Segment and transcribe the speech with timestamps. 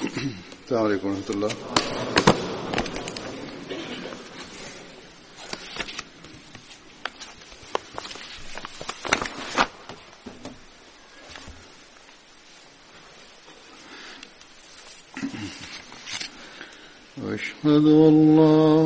[0.00, 1.50] السلام عليكم ورحمة الله.
[17.64, 18.81] أن لا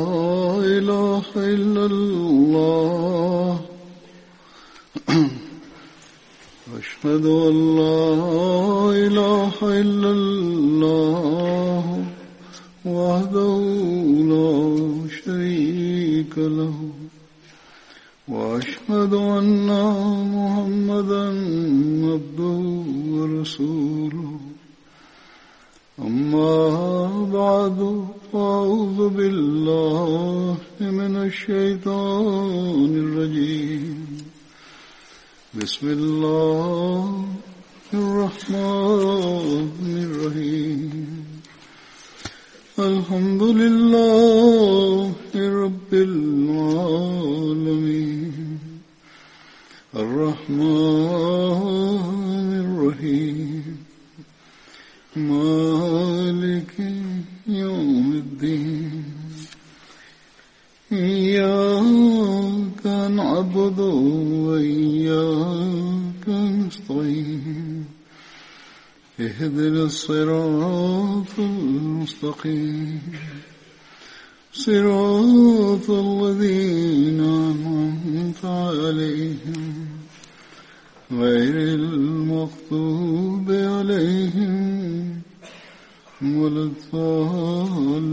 [86.22, 88.12] ولا الضالين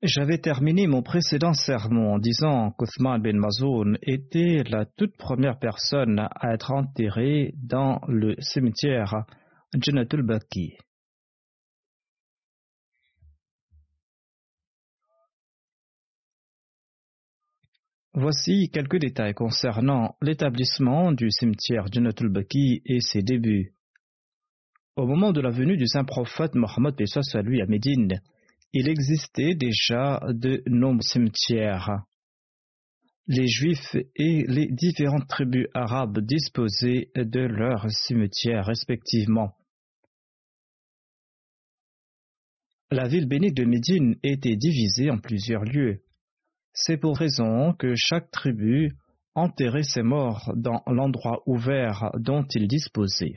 [0.00, 6.20] J'avais terminé mon précédent sermon en disant qu'Othman bin Mazoun était la toute première personne
[6.20, 9.24] à être enterrée dans le cimetière
[9.74, 10.76] Jannatul Baqi.
[18.15, 23.73] Voici quelques détails concernant l'établissement du cimetière Jannatul Baqi et ses débuts.
[24.95, 26.93] Au moment de la venue du saint prophète Mohammed
[27.33, 28.21] à lui à Médine,
[28.71, 32.03] il existait déjà de nombreux cimetières.
[33.25, 39.55] Les Juifs et les différentes tribus arabes disposaient de leurs cimetières respectivement.
[42.91, 46.03] La ville bénie de Médine était divisée en plusieurs lieux.
[46.73, 48.91] C'est pour raison que chaque tribu
[49.35, 53.35] enterrait ses morts dans l'endroit ouvert dont il disposait.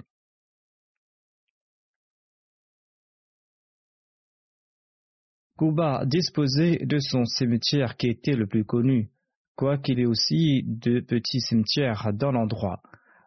[5.58, 9.10] Kuba disposait de son cimetière qui était le plus connu,
[9.54, 12.82] quoiqu'il ait aussi de petits cimetières dans l'endroit.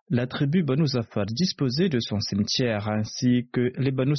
[0.09, 4.13] La tribu Banu Zafar disposait de son cimetière ainsi que les Banu.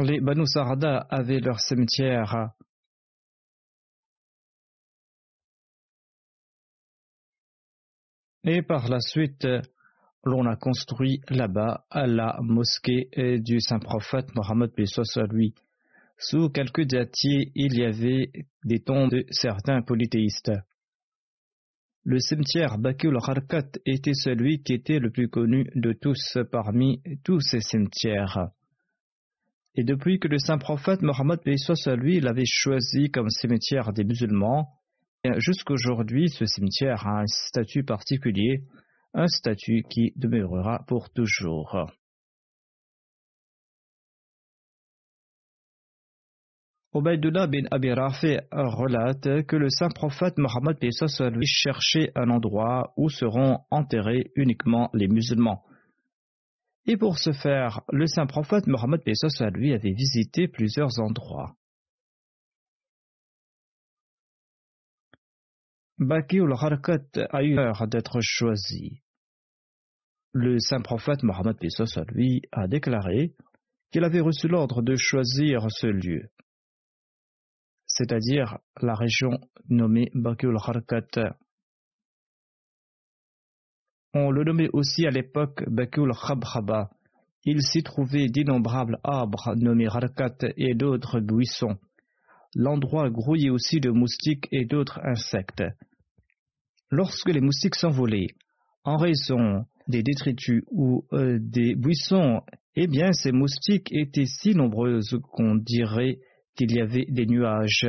[0.00, 2.52] Les Banu Sarada avaient leur cimetière.
[8.44, 9.44] Et par la suite,
[10.22, 13.08] l'on a construit là-bas la mosquée
[13.40, 14.70] du saint prophète Mohammed
[15.32, 15.54] lui.
[16.16, 18.30] Sous quelques datiers, il y avait
[18.64, 20.52] des tombes de certains polythéistes.
[22.04, 27.40] Le cimetière Bakul Harkat était celui qui était le plus connu de tous parmi tous
[27.40, 28.52] ces cimetières.
[29.78, 31.38] Et depuis que le saint prophète Mohammed
[31.98, 34.72] lui l'avait choisi comme cimetière des musulmans,
[35.36, 38.64] jusqu'aujourd'hui ce cimetière a un statut particulier
[39.14, 41.86] un statut qui demeurera pour toujours.
[46.92, 53.08] Ubaidullah bin Abi Rafi relate que le saint prophète Mohammed lui cherchait un endroit où
[53.10, 55.62] seront enterrés uniquement les musulmans.
[56.90, 59.02] Et pour ce faire, le saint prophète Mohammed
[59.52, 61.54] lui avait visité plusieurs endroits.
[65.98, 69.02] Baki ul Harkat a eu l'heure d'être choisi.
[70.32, 73.34] Le saint prophète Mohammed à lui a déclaré
[73.92, 76.30] qu'il avait reçu l'ordre de choisir ce lieu,
[77.86, 81.34] c'est-à-dire la région nommée Baki ul Harkat.
[84.14, 86.90] On le nommait aussi à l'époque Baki ul Khabkhaba.
[87.44, 91.76] Il s'y trouvait d'innombrables arbres nommés Harkat et d'autres buissons.
[92.54, 95.62] L'endroit grouillait aussi de moustiques et d'autres insectes.
[96.90, 98.28] Lorsque les moustiques s'envolaient,
[98.84, 102.40] en raison des détritus ou euh, des buissons,
[102.76, 106.18] eh bien ces moustiques étaient si nombreuses qu'on dirait
[106.56, 107.86] qu'il y avait des nuages.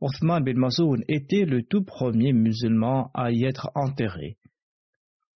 [0.00, 4.36] Othman bin Mazoun était le tout premier musulman à y être enterré.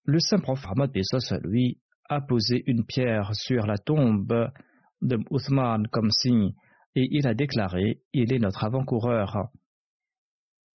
[0.05, 0.93] Le saint prophète Ahmad
[1.45, 4.51] lui a posé une pierre sur la tombe
[5.01, 6.53] de Othman comme signe
[6.95, 9.49] et il a déclaré Il est notre avant-coureur.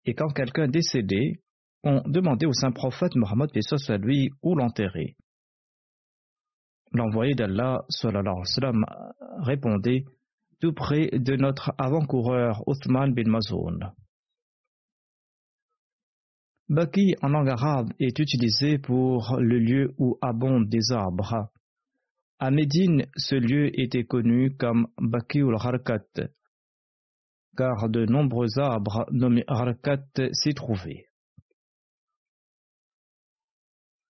[0.06, 1.40] Et quand quelqu'un décédé,
[1.82, 3.50] on demandait au saint prophète Mohammed
[4.00, 5.16] lui où l'enterrer.
[6.92, 7.84] L'envoyé d'Allah
[9.42, 10.04] répondait
[10.72, 13.92] près de notre avant-coureur Othman bin Mazoun.
[16.68, 21.50] Baki en langue arabe est utilisé pour le lieu où abondent des arbres.
[22.38, 26.30] À Médine, ce lieu était connu comme Bakiul Harkat,
[27.56, 31.06] car de nombreux arbres nommés Harkat s'y trouvaient.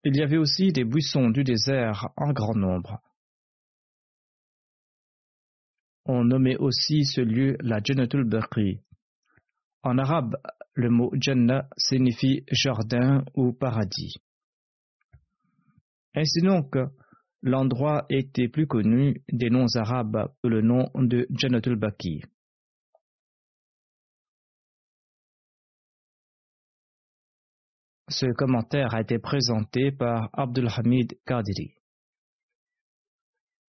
[0.05, 3.01] Il y avait aussi des buissons du désert en grand nombre.
[6.07, 8.81] On nommait aussi ce lieu la Jannatul Baqi.
[9.83, 10.37] En arabe,
[10.75, 14.17] le mot Jannah signifie jardin ou paradis.
[16.15, 16.77] Ainsi donc,
[17.43, 22.23] l'endroit était plus connu des noms arabes que le nom de Jannatul Baqi.
[28.09, 31.19] Ce commentaire a été présenté par Abdul Hamid.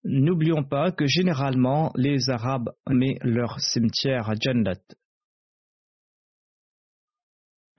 [0.07, 4.80] N'oublions pas que généralement les Arabes mettent leur cimetière à Jannat.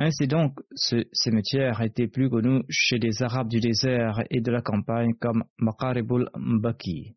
[0.00, 4.60] Ainsi donc, ce cimetière était plus connu chez les Arabes du désert et de la
[4.60, 7.14] campagne comme Maqaribul Mbaki.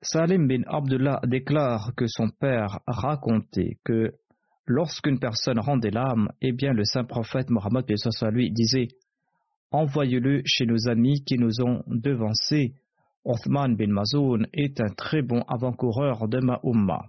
[0.00, 4.14] Salim bin Abdullah déclare que son père racontait que
[4.64, 7.84] lorsqu'une personne rendait l'âme, eh bien le saint prophète Mohammed
[8.32, 8.88] lui disait
[9.74, 12.74] Envoyez-le chez nos amis qui nous ont devancés.
[13.24, 17.08] Othman bin Mazoun est un très bon avant-coureur de ma Ummah.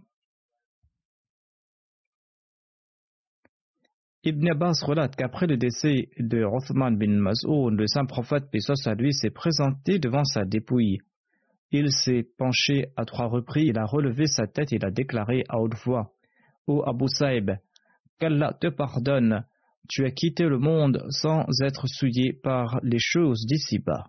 [4.24, 8.58] Ibn Abbas relate qu'après le décès de Othman bin Mazoun, le saint prophète, paix
[8.98, 10.98] lui, s'est présenté devant sa dépouille.
[11.70, 15.44] Il s'est penché à trois reprises, il a relevé sa tête et il a déclaré
[15.50, 16.14] à haute voix
[16.66, 17.52] Ô Abu Saïb,
[18.18, 19.46] qu'Allah te pardonne,
[19.88, 24.06] tu as quitté le monde sans être souillé par les choses d'ici-bas.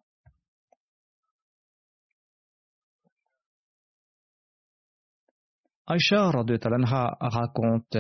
[5.86, 7.96] Aïcha de Talanha raconte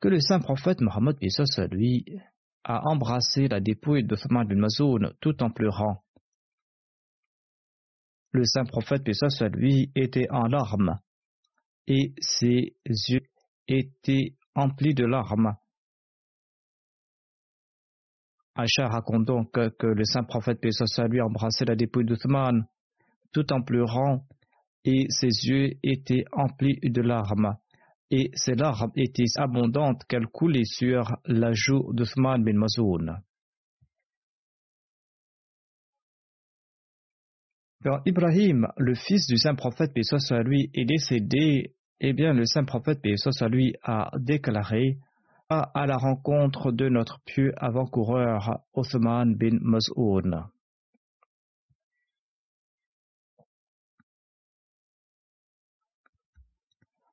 [0.00, 1.16] que le saint prophète Mohammed
[1.70, 2.04] lui
[2.64, 6.02] a embrassé la dépouille de Thman bin Mazoun tout en pleurant.
[8.32, 9.06] Le saint prophète
[9.52, 10.98] lui était en larmes
[11.86, 13.22] et ses yeux
[13.68, 15.54] étaient emplis de larmes
[18.56, 22.66] Aïcha raconte donc que le saint prophète Pessoa lui embrassait la dépouille d'Uthman
[23.32, 24.24] tout en pleurant
[24.84, 27.56] et ses yeux étaient emplis de larmes
[28.10, 33.20] et ces larmes étaient abondantes qu'elles coulaient sur la joue d'Uthman bin Mazoun.
[37.82, 42.64] Quand Ibrahim, le fils du saint prophète Pessoa lui, est décédé, eh bien le saint
[42.64, 44.98] prophète Pessoa lui a déclaré
[45.60, 50.44] à la rencontre de notre pieux avant-coureur Othman bin Maz'oun.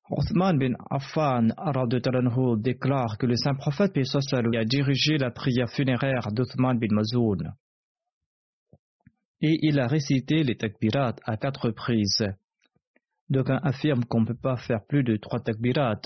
[0.09, 1.47] Othman bin Affan
[2.57, 7.53] déclare que le saint prophète lui a dirigé la prière funéraire d'Othman bin Maz'oun.
[9.39, 12.25] Et il a récité les takbirat à quatre reprises.
[13.29, 16.01] D'aucuns affirment qu'on ne peut pas faire plus de trois takbirat,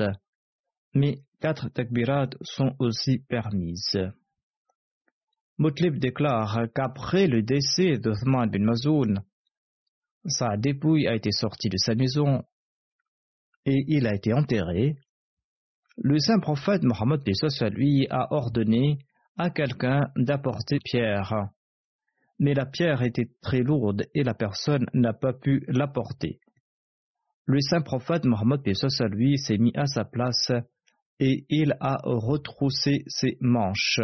[0.93, 3.97] mais quatre takbirat sont aussi permises.
[5.57, 9.23] Mutlib déclare qu'après le décès d'Othman bin Mazoun,
[10.25, 12.43] sa dépouille a été sortie de sa maison
[13.65, 14.97] et il a été enterré.
[15.97, 17.21] Le saint prophète Mohammed
[17.71, 18.99] lui a ordonné
[19.37, 21.49] à quelqu'un d'apporter pierre.
[22.37, 26.39] Mais la pierre était très lourde et la personne n'a pas pu l'apporter.
[27.45, 28.61] Le saint prophète Mohammed
[29.11, 30.51] lui s'est mis à sa place
[31.19, 34.01] et il a retroussé ses manches.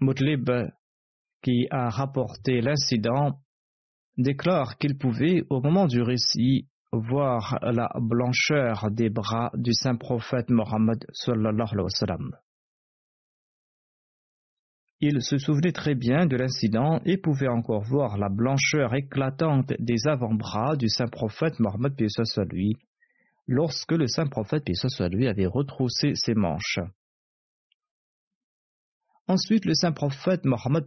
[0.00, 0.50] Mutlib,
[1.42, 3.40] qui a rapporté l'incident,
[4.18, 10.50] déclare qu'il pouvait, au moment du récit, voir la blancheur des bras du saint prophète
[10.50, 12.45] Mohammed sallallahu alayhi wa.
[15.00, 20.06] Il se souvenait très bien de l'incident et pouvait encore voir la blancheur éclatante des
[20.06, 22.46] avant-bras du saint prophète Mohammed soit
[23.46, 26.80] lorsque le saint prophète soit avait retroussé ses manches.
[29.28, 30.86] Ensuite, le saint prophète Mohammed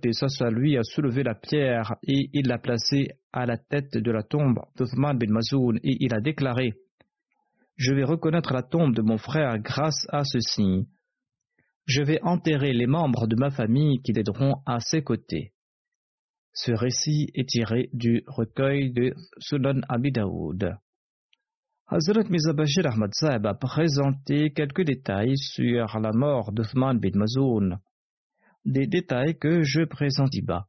[0.50, 4.60] lui a soulevé la pierre et il l'a placée à la tête de la tombe
[4.76, 6.74] d'Uthman bin Mazoun et il a déclaré
[7.76, 10.88] Je vais reconnaître la tombe de mon frère grâce à ceci.
[11.90, 15.54] Je vais enterrer les membres de ma famille qui l'aideront à ses côtés.
[16.54, 20.78] Ce récit est tiré du recueil de Sunan Abi Daoud.
[21.88, 27.80] Hazrat Mizabashir Ahmad Saab a présenté quelques détails sur la mort d'Uthman bin Mazoun
[28.66, 30.68] des détails que je présente ici-bas.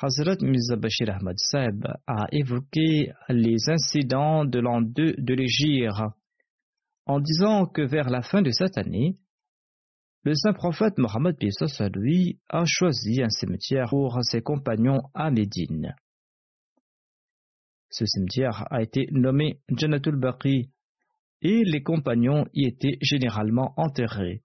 [0.00, 5.90] Hazrat Mirza Bashir Ahmad Saib a évoqué les incidents de l'an 2 de l'Égypte
[7.06, 9.18] en disant que vers la fin de cette année,
[10.24, 11.36] le saint prophète Mohammed
[11.94, 15.94] lui a choisi un cimetière pour ses compagnons à Médine.
[17.90, 20.70] Ce cimetière a été nommé Janatul Baqi
[21.42, 24.42] et les compagnons y étaient généralement enterrés.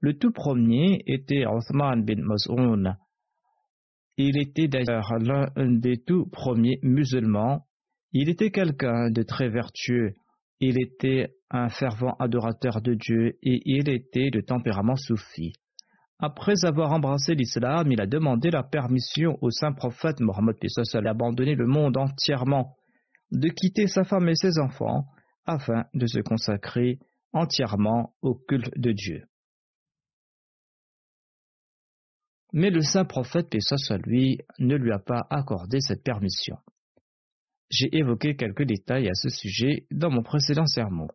[0.00, 2.96] Le tout premier était Othman bin Maz'un.
[4.16, 7.66] Il était d'ailleurs l'un des tout premiers musulmans.
[8.12, 10.14] Il était quelqu'un de très vertueux.
[10.66, 15.52] Il était un fervent adorateur de Dieu et il était de tempérament soufi.
[16.18, 20.56] Après avoir embrassé l'islam, il a demandé la permission au saint prophète Mohammed
[21.02, 22.76] d'abandonner le monde entièrement,
[23.30, 25.04] de quitter sa femme et ses enfants,
[25.44, 26.98] afin de se consacrer
[27.34, 29.24] entièrement au culte de Dieu.
[32.54, 36.56] Mais le saint prophète, soit lui, ne lui a pas accordé cette permission.
[37.76, 41.08] J'ai évoqué quelques détails à ce sujet dans mon précédent sermon.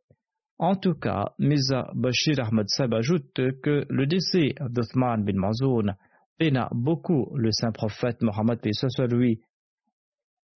[0.57, 5.95] En tout cas, Mirza Bashir Ahmad Sab ajoute que le décès d'Othman bin Mazoun
[6.37, 9.39] peina beaucoup le saint prophète Mohammed soit.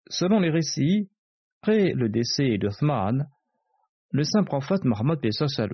[0.08, 1.10] Selon les récits,
[1.60, 3.28] après le décès d'Othman,
[4.10, 5.68] le saint prophète Mohammed soit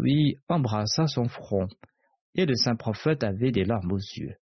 [0.48, 1.68] embrassa son front
[2.34, 4.34] et le saint prophète avait des larmes aux yeux.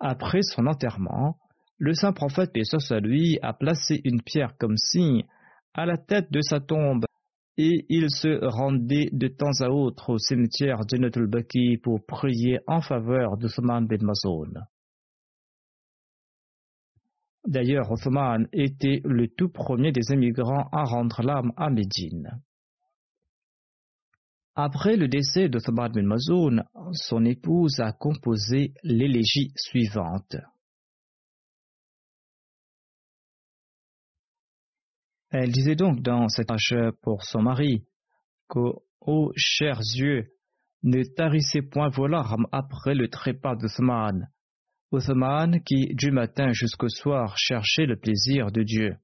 [0.00, 1.38] Après son enterrement,
[1.78, 5.24] le saint prophète, paix à lui, a placé une pierre comme signe
[5.74, 7.04] à la tête de sa tombe
[7.56, 12.80] et il se rendait de temps à autre au cimetière Notre Baki pour prier en
[12.80, 14.66] faveur d'Othman bin Mazoun.
[17.46, 22.40] D'ailleurs, Othman était le tout premier des émigrants à rendre l'âme à Médine.
[24.56, 30.36] Après le décès de Thabad bin Mazoun, son épouse a composé l'élégie suivante.
[35.36, 37.82] Elle disait donc dans cette page pour son mari
[38.48, 38.60] que,
[39.00, 40.28] ô chers yeux,
[40.84, 44.30] ne tarissez point vos larmes après le trépas d'Othman,
[44.92, 48.96] Othman qui, du matin jusqu'au soir, cherchait le plaisir de Dieu.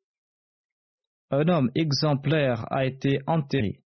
[1.33, 3.81] Un homme exemplaire a été enterré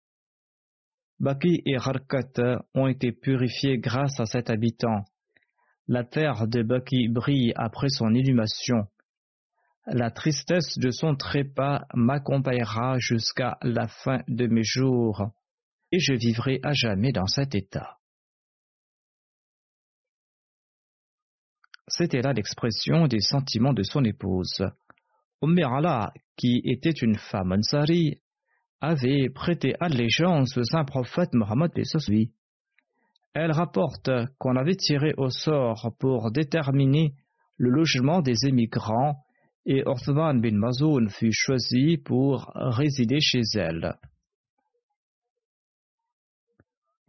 [1.19, 5.03] Baki et Harkat ont été purifiés grâce à cet habitant.
[5.87, 8.85] La terre de Baki brille après son inhumation.
[9.87, 15.29] La tristesse de son trépas m'accompagnera jusqu'à la fin de mes jours,
[15.91, 17.99] et je vivrai à jamais dans cet état.
[21.87, 24.65] C'était là l'expression des sentiments de son épouse.
[25.43, 25.59] Umm
[26.35, 28.21] qui était une femme ansari,
[28.81, 31.71] avait prêté allégeance au saint prophète Mohammed
[32.07, 32.33] lui.
[33.35, 37.13] Elle rapporte qu'on avait tiré au sort pour déterminer
[37.57, 39.24] le logement des émigrants
[39.65, 43.95] et Othman bin Mazoun fut choisi pour résider chez elle.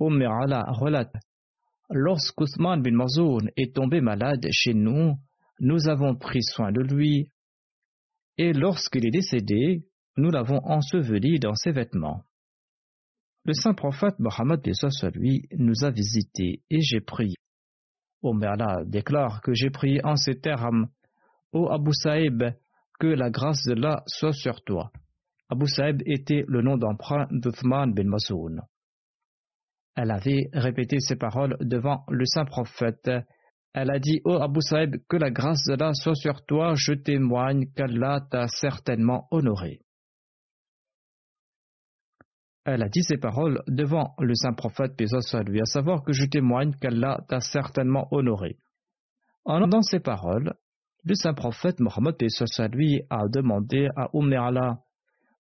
[0.00, 1.14] Umm relate
[1.90, 5.14] Lorsqu'Othman bin Mazoun est tombé malade chez nous,
[5.60, 7.30] nous avons pris soin de lui,
[8.38, 9.86] et lorsqu'il est décédé,
[10.16, 12.25] nous l'avons enseveli dans ses vêtements.
[13.44, 14.60] Le saint prophète Mohammed
[15.14, 17.36] lui nous a visités et j'ai prié.
[18.22, 20.88] Omerla déclare que j'ai prié en ces termes
[21.56, 22.44] Ô Abu Saïb,
[23.00, 24.92] que la grâce de Allah soit sur toi.
[25.48, 28.60] Abu Saïb était le nom d'emprunt d'Uthman bin Masoun.
[29.94, 33.10] Elle avait répété ces paroles devant le saint prophète.
[33.72, 36.92] Elle a dit Ô Abu Saïb, que la grâce de Allah soit sur toi, je
[36.92, 39.80] témoigne qu'Allah t'a certainement honoré.
[42.66, 47.25] Elle a dit ces paroles devant le saint prophète, à savoir que je témoigne qu'Allah
[47.28, 48.58] t'a certainement honoré.
[49.46, 50.52] En entendant ces paroles,
[51.06, 52.16] le saint prophète Mohammed,
[52.72, 54.82] lui, a demandé à Umm Allah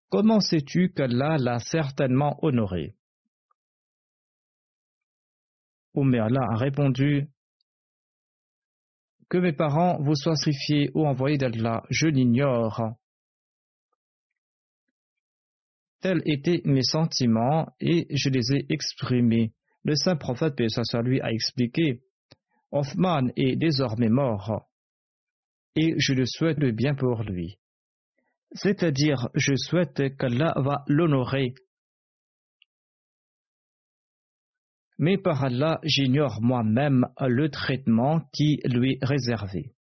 [0.08, 2.94] Comment sais-tu qu'Allah l'a certainement honoré?
[5.96, 7.28] Umm Allah a répondu
[9.28, 12.92] Que mes parents vous soient sacrifiés ou envoyés d'Allah, je l'ignore.
[16.00, 19.52] Tels étaient mes sentiments et je les ai exprimés.
[19.82, 20.60] Le saint prophète,
[21.02, 22.02] lui, a expliqué
[22.70, 24.68] Othman est désormais mort
[25.76, 27.58] et je le souhaite bien pour lui.
[28.52, 31.54] C'est-à-dire, je souhaite qu'Allah va l'honorer.
[34.98, 39.74] Mais par Allah, j'ignore moi-même le traitement qui lui est réservé.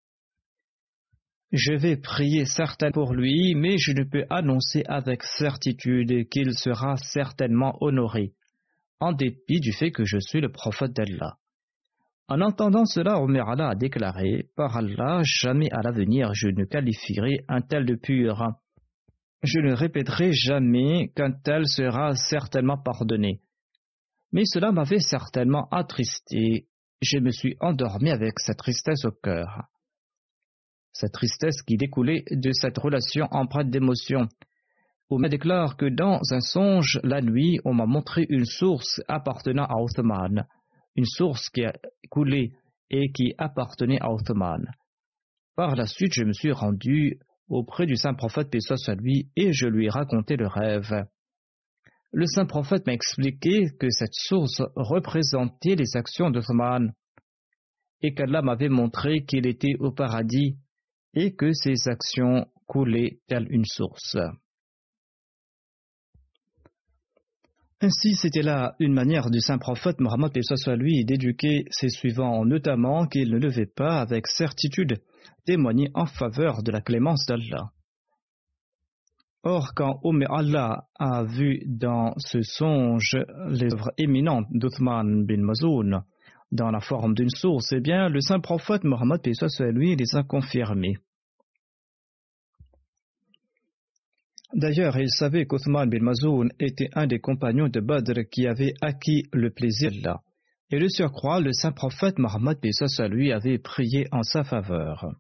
[1.53, 6.97] Je vais prier certainement pour lui, mais je ne peux annoncer avec certitude qu'il sera
[6.97, 8.33] certainement honoré,
[8.99, 11.39] en dépit du fait que je suis le prophète d'Allah.
[12.27, 17.45] En entendant cela, Omer Allah a déclaré Par Allah, jamais à l'avenir je ne qualifierai
[17.49, 18.43] un tel de pur.
[19.43, 23.43] Je ne répéterai jamais qu'un tel sera certainement pardonné.
[24.33, 26.67] Mais cela m'avait certainement attristé.
[27.03, 29.65] Je me suis endormi avec cette tristesse au cœur.
[30.93, 34.29] Cette tristesse qui découlait de cette relation empreinte d'émotion.
[35.11, 39.75] Omer déclare que dans un songe, la nuit, on m'a montré une source appartenant à
[39.77, 40.47] Othman
[40.97, 41.73] une source qui a
[42.11, 42.53] coulé
[42.91, 44.65] et qui appartenait à Othman.
[45.57, 49.53] Par la suite, je me suis rendu auprès du saint prophète paix soit lui et
[49.53, 51.07] je lui ai raconté le rêve.
[52.13, 56.93] Le saint prophète m'a expliqué que cette source représentait les actions d'Othman
[58.03, 60.57] et qu'Allah m'avait montré qu'il était au paradis
[61.15, 64.17] et que ses actions coulaient telle une source.
[67.85, 70.33] Ainsi, c'était là une manière du saint prophète Mohammed
[70.79, 75.03] lui d'éduquer ses suivants, notamment qu'ils ne devaient pas avec certitude
[75.45, 77.73] témoigner en faveur de la clémence d'Allah.
[79.43, 83.19] Or, quand Omer Allah a vu dans ce songe
[83.51, 86.05] les œuvres éminentes d'Uthman bin Mazoun
[86.53, 89.21] dans la forme d'une source, eh bien, le saint prophète Mohammed
[89.75, 90.97] lui les a confirmés.
[94.53, 99.25] D'ailleurs, il savait qu'Othman bin Mazoun était un des compagnons de Badr qui avait acquis
[99.33, 100.21] le plaisir là.
[100.71, 102.59] Et le surcroît, le saint prophète Mohammed
[102.99, 105.15] à lui avait prié en sa faveur.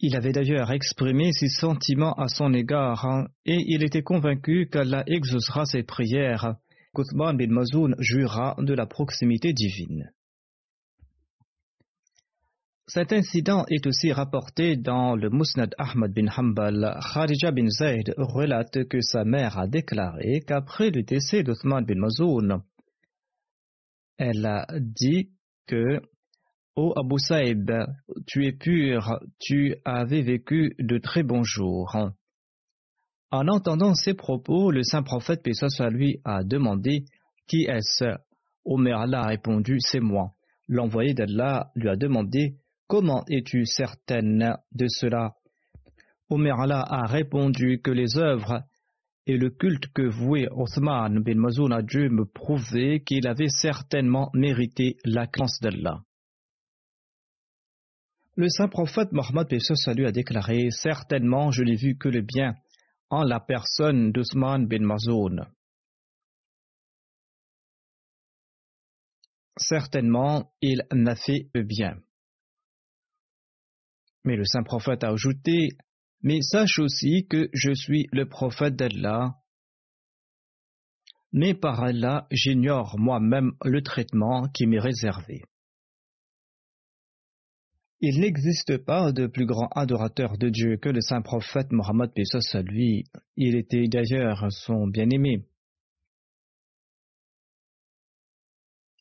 [0.00, 5.04] Il avait d'ailleurs exprimé ses sentiments à son égard hein, et il était convaincu qu'Allah
[5.06, 6.56] exaucera ses prières,
[6.92, 10.12] qu'Othman bin Mazoun jura de la proximité divine.
[12.86, 16.98] Cet incident est aussi rapporté dans le Musnad Ahmad bin Hanbal.
[17.14, 22.62] Kharija bin Zayd relate que sa mère a déclaré qu'après le décès d'Othman bin Mazoun,
[24.18, 25.30] elle a dit
[25.66, 26.02] que
[26.76, 27.72] oh Abu Saïb,
[28.26, 31.96] tu es pur, tu avais vécu de très bons jours.
[33.30, 37.06] En entendant ces propos, le saint prophète, paix soit lui, a demandé
[37.48, 38.18] Qui est-ce?
[38.66, 40.34] Omer Allah a répondu C'est moi.
[40.68, 42.58] L'envoyé d'Allah lui a demandé
[42.96, 45.34] Comment es-tu certaine de cela?
[46.30, 48.62] Omer Allah a répondu que les œuvres
[49.26, 54.30] et le culte que vouait Othman bin Mazoun a dû me prouver qu'il avait certainement
[54.32, 56.04] mérité la clémence d'Allah.
[58.36, 62.54] Le saint prophète Mohammed salut a déclaré Certainement je n'ai vu que le bien
[63.10, 65.48] en la personne d'Othman bin Mazoun.
[69.56, 71.98] Certainement il n'a fait le bien.
[74.24, 75.68] Mais le saint prophète a ajouté
[76.22, 79.36] Mais sache aussi que je suis le prophète d'Allah.
[81.32, 85.42] Mais par Allah, j'ignore moi-même le traitement qui m'est réservé.
[88.00, 92.10] Il n'existe pas de plus grand adorateur de Dieu que le saint prophète Mohammed
[92.52, 93.04] à lui.
[93.36, 95.46] Il était d'ailleurs son bien-aimé.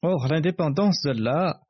[0.01, 1.61] Or, l'indépendance d'Allah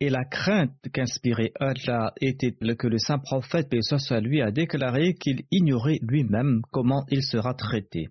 [0.00, 5.42] et la crainte qu'inspirait Allah était que le saint prophète, soit lui, a déclaré qu'il
[5.50, 8.08] ignorait lui-même comment il sera traité.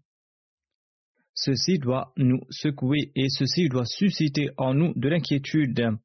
[1.33, 5.97] Ceci doit nous secouer et ceci doit susciter en nous de l'inquiétude.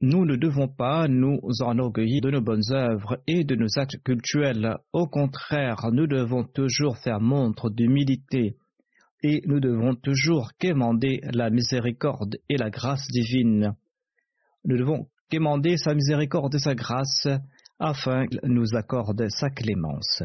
[0.00, 4.76] Nous ne devons pas nous enorgueillir de nos bonnes œuvres et de nos actes cultuels.
[4.92, 8.56] Au contraire, nous devons toujours faire montre d'humilité
[9.22, 13.74] et nous devons toujours quémander la miséricorde et la grâce divine.
[14.64, 17.28] Nous devons quémander sa miséricorde et sa grâce
[17.78, 20.22] afin qu'il nous accorde sa clémence.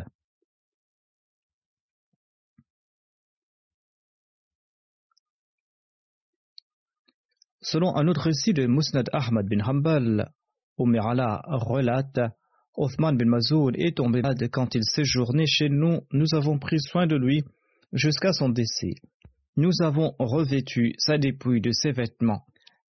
[7.61, 10.31] Selon un autre récit de Musnad Ahmad bin Hanbal,
[10.79, 12.19] Umirala relate
[12.75, 15.99] Othman bin Mazoud est tombé malade quand il séjournait chez nous.
[16.11, 17.43] Nous avons pris soin de lui
[17.93, 18.95] jusqu'à son décès.
[19.55, 22.45] Nous avons revêtu sa dépouille de ses vêtements,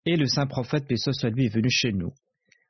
[0.05, 2.13] et le saint prophète, paix soit lui, est venu chez nous.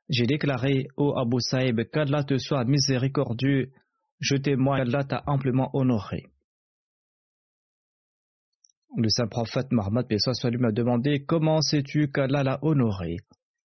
[0.08, 3.72] J'ai déclaré, ô Abu Saïb, qu'Allah te soit miséricordieux,
[4.20, 6.24] je témoigne qu'Allah t'a amplement honoré.
[8.96, 13.16] Le saint prophète Mohammed lui m'a demandé Comment sais-tu qu'Allah l'a honoré?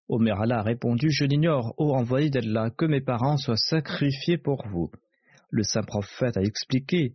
[0.09, 4.67] Omer Allah a répondu Je l'ignore, ô envoyé d'Allah, que mes parents soient sacrifiés pour
[4.67, 4.91] vous.
[5.49, 7.13] Le saint prophète a expliqué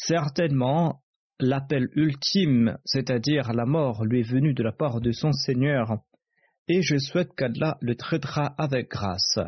[0.00, 1.02] Certainement,
[1.40, 5.98] l'appel ultime, c'est-à-dire la mort, lui est venu de la part de son Seigneur,
[6.68, 9.38] et je souhaite qu'Allah le traitera avec grâce.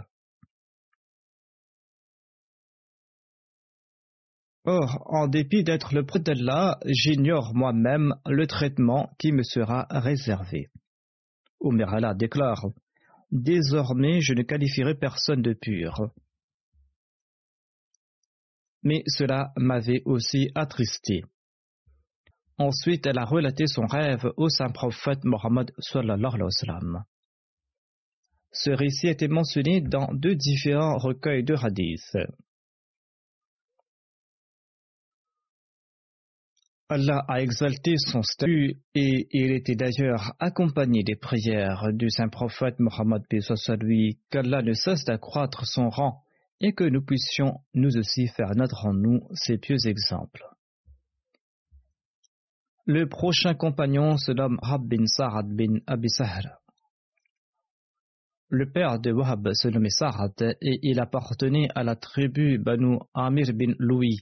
[4.65, 10.69] Or, en dépit d'être le prêtre d'Allah, j'ignore moi-même le traitement qui me sera réservé.
[11.61, 12.67] Omer Allah déclare
[13.31, 16.11] Désormais, je ne qualifierai personne de pur.
[18.83, 21.23] Mais cela m'avait aussi attristé.
[22.59, 27.05] Ensuite, elle a relaté son rêve au saint prophète Mohammed sallallahu alayhi wa sallam.
[28.53, 32.17] Ce récit a été mentionné dans deux différents recueils de hadiths.
[36.91, 42.81] Allah a exalté son statut et il était d'ailleurs accompagné des prières du saint prophète
[42.81, 43.23] Mohammed
[44.29, 46.25] qu'Allah ne cesse d'accroître son rang
[46.61, 50.45] et que nous puissions nous aussi faire naître en nous ces pieux exemples.
[52.87, 56.09] Le prochain compagnon se nomme Rab bin Sa'ad bin Abi
[58.49, 63.53] Le père de Wahab se nommait Sa'ad et il appartenait à la tribu Banu Amir
[63.55, 64.21] bin Louis.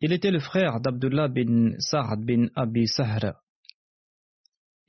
[0.00, 3.34] Il était le frère d'Abdullah bin Sa'ad bin Abi Sahra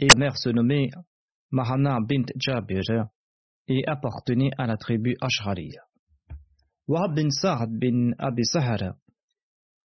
[0.02, 0.90] et sa mère se nommait
[1.52, 2.82] Mahana bint Jabir
[3.72, 5.72] et appartenait à la tribu Ash'ari.
[6.90, 8.96] Wahab bin Sa'ad bin Abi Sahra,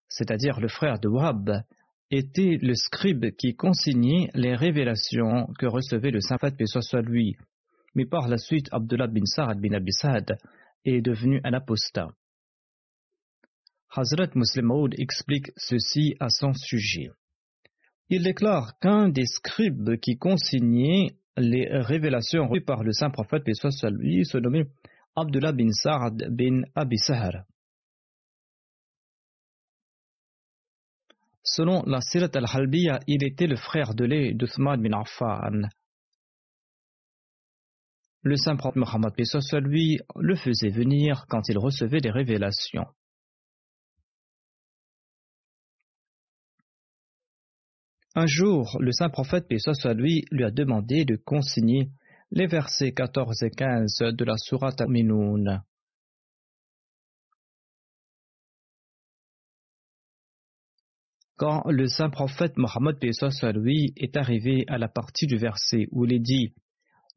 [0.07, 1.63] c'est-à-dire le frère de Wahab,
[2.11, 7.37] était le scribe qui consignait les révélations que recevait le saint paix soit lui.
[7.95, 10.37] Mais par la suite, Abdullah bin Sa'ad bin Abi Sa'ad
[10.85, 12.09] est devenu un apostat.
[13.95, 17.09] Hazrat Muslim Maud explique ceci à son sujet.
[18.09, 23.89] Il déclare qu'un des scribes qui consignait les révélations reçues par le saint prophète, soit
[23.89, 24.65] lui, se nommait
[25.15, 27.43] Abdullah bin Sa'ad bin Abi Sahar.
[31.43, 35.67] Selon la Sirat al-Halbiya, il était le frère de lait d'Uthman bin Affan.
[38.23, 39.13] Le saint prophète Mohammed
[39.63, 42.85] lui le faisait venir quand il recevait des révélations.
[48.13, 49.57] Un jour, le saint prophète, paix
[49.95, 51.91] lui, a demandé de consigner
[52.29, 55.63] les versets 14 et 15 de la Sourate Minoun.
[61.37, 66.03] Quand le saint prophète Mohammed soit lui est arrivé à la partie du verset où
[66.03, 66.53] il est dit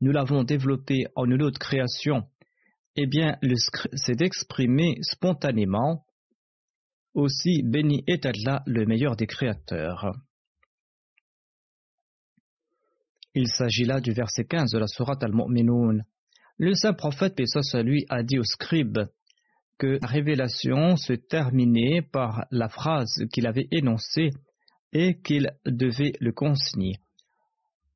[0.01, 2.23] Nous l'avons développé en une autre création,
[2.95, 3.37] eh bien,
[3.95, 6.07] c'est exprimé spontanément
[7.15, 10.15] Aussi béni est Allah, le meilleur des créateurs.
[13.37, 16.05] Il s'agit là du verset 15 de la Sourate Al-Mu'minun.
[16.57, 18.99] Le saint prophète, Pessoa lui, a dit au scribe
[19.77, 24.31] que la révélation se terminait par la phrase qu'il avait énoncée
[24.93, 27.01] et qu'il devait le consigner.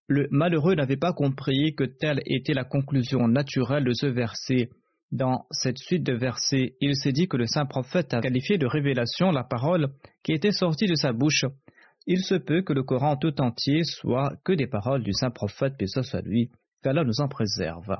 [0.08, 4.70] Le malheureux n'avait pas compris que telle était la conclusion naturelle de ce verset.
[5.12, 8.66] Dans cette suite de versets, il s'est dit que le saint prophète a qualifié de
[8.66, 9.88] révélation la parole
[10.24, 11.44] qui était sortie de sa bouche
[12.10, 15.76] il se peut que le Coran tout entier soit que des paroles du saint prophète,
[15.76, 16.50] paix soit lui,
[16.82, 17.98] qu'Allah nous en préserve.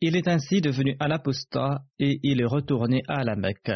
[0.00, 3.70] Il est ainsi devenu un apostat et il est retourné à la Mecque.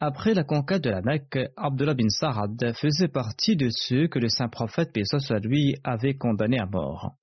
[0.00, 4.28] Après la conquête de la Mecque, Abdullah bin Sarad faisait partie de ceux que le
[4.28, 7.14] saint prophète, paix soit lui, avait condamnés à mort.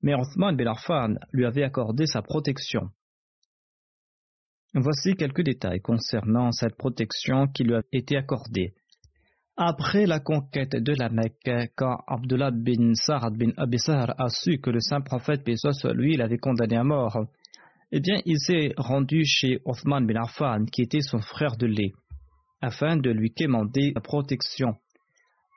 [0.00, 2.88] Mais Othman bin Affan lui avait accordé sa protection.
[4.74, 8.74] Voici quelques détails concernant cette protection qui lui a été accordée.
[9.56, 14.70] Après la conquête de la Mecque, quand Abdullah bin Sa'ad bin Abissar a su que
[14.70, 17.26] le saint prophète, paix soit lui, l'avait condamné à mort,
[17.92, 21.92] eh bien, il s'est rendu chez Othman bin Affan, qui était son frère de lait,
[22.60, 24.74] afin de lui quémander la protection.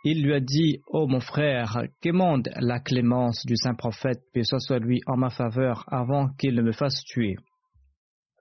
[0.04, 4.44] Il lui a dit Ô oh, mon frère, quémande la clémence du saint prophète, paix
[4.44, 7.36] soit lui, en ma faveur, avant qu'il ne me fasse tuer.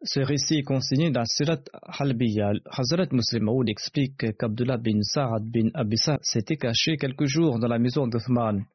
[0.02, 2.52] Ce récit est consigné dans Sirat Halbiya.
[2.66, 7.78] Hazrat Muslim Maud explique qu'Abdullah bin Sa'ad bin Abissa s'était caché quelques jours dans la
[7.78, 8.66] maison d'Uthman.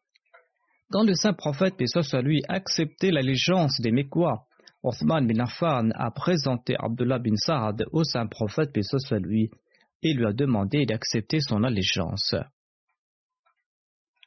[0.92, 4.46] Quand le saint prophète, paix soit lui, accepté l'allégeance des Mekwa,
[4.84, 8.82] Othman bin Affan a présenté Abdullah bin Sa'ad au saint prophète, paix
[9.20, 9.52] lui,
[10.02, 12.36] et lui a demandé d'accepter son allégeance.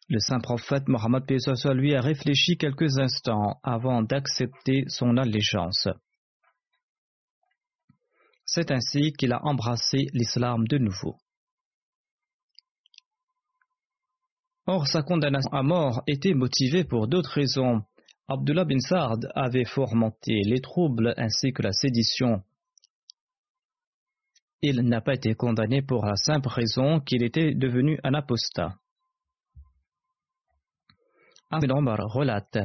[0.09, 5.88] Le saint prophète Mohammed soit lui a réfléchi quelques instants avant d'accepter son allégeance.
[8.44, 11.16] C'est ainsi qu'il a embrassé l'islam de nouveau.
[14.66, 17.83] Or, sa condamnation à mort était motivée pour d'autres raisons.
[18.28, 22.42] Abdullah bin Sard avait fomenté les troubles ainsi que la sédition.
[24.62, 28.78] Il n'a pas été condamné pour la simple raison qu'il était devenu un apostat.
[31.50, 32.59] Ahmed Omar relate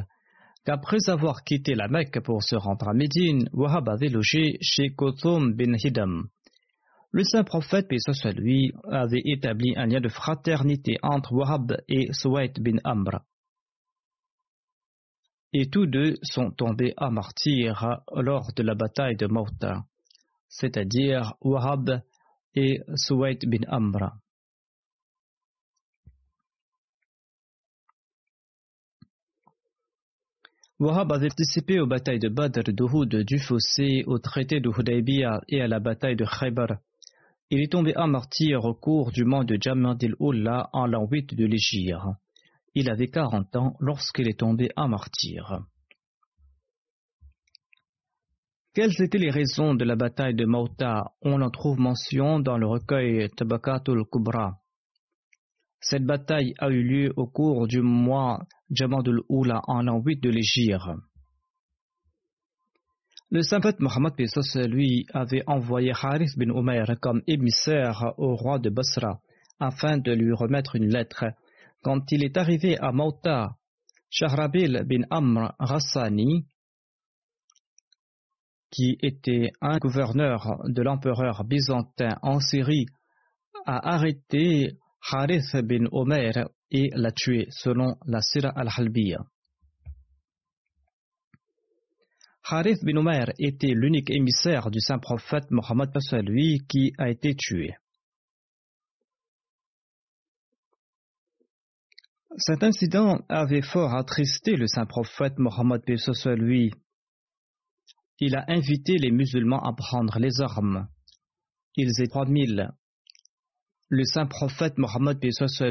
[0.65, 5.53] qu'après avoir quitté la Mecque pour se rendre à Médine, Wahab avait logé chez Kothum
[5.53, 6.27] bin Hidam.
[7.11, 12.13] Le saint prophète, paix soit lui, avait établi un lien de fraternité entre Wahab et
[12.13, 13.21] Suwaid bin Amr.
[15.51, 19.85] Et tous deux sont tombés à martyr lors de la bataille de Mauta,
[20.47, 22.03] c'est-à-dire Wahab
[22.53, 24.11] et Suwaid bin Amr.
[30.79, 35.61] Wahab avait participé aux batailles de Badr, d'Uhud, du Fossé, au traité de Hudaybiyah et
[35.61, 36.77] à la bataille de Khaybar.
[37.49, 41.35] Il est tombé à martyr au cours du mois de Jamadil Ula en l'an 8
[41.35, 41.97] de l'Égypte.
[42.75, 45.65] Il avait 40 ans lorsqu'il est tombé à martyr.
[48.73, 52.67] Quelles étaient les raisons de la bataille de Mauta On en trouve mention dans le
[52.67, 54.61] recueil Tabakatul Kubra.
[55.81, 60.29] Cette bataille a eu lieu au cours du mois Jamadul Ula en l'an 8 de
[60.29, 60.81] l'Égypte.
[63.31, 64.13] Le saint Mohammed
[64.67, 69.19] lui avait envoyé Harith bin Umayr comme émissaire au roi de Basra
[69.59, 71.25] afin de lui remettre une lettre.
[71.83, 73.55] Quand il est arrivé à Mauta,
[74.09, 76.47] Shahrabil bin Amr Rassani,
[78.71, 82.87] qui était un gouverneur de l'empereur byzantin en Syrie,
[83.65, 84.77] a arrêté
[85.11, 89.19] Harith bin Umayr et l'a tué selon la Sira al-Halbiya.
[92.51, 95.91] Harith bin Omer était l'unique émissaire du saint prophète Mohammed
[96.23, 97.75] lui qui a été tué.
[102.37, 105.83] Cet incident avait fort attristé le saint prophète Mohammed
[106.37, 106.71] lui.
[108.19, 110.87] Il a invité les musulmans à prendre les armes.
[111.75, 112.71] Ils étaient 3000.
[113.91, 115.17] Le saint prophète Mohammed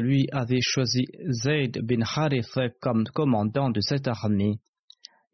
[0.01, 4.59] lui avait choisi Zayd bin Harith comme commandant de cette armée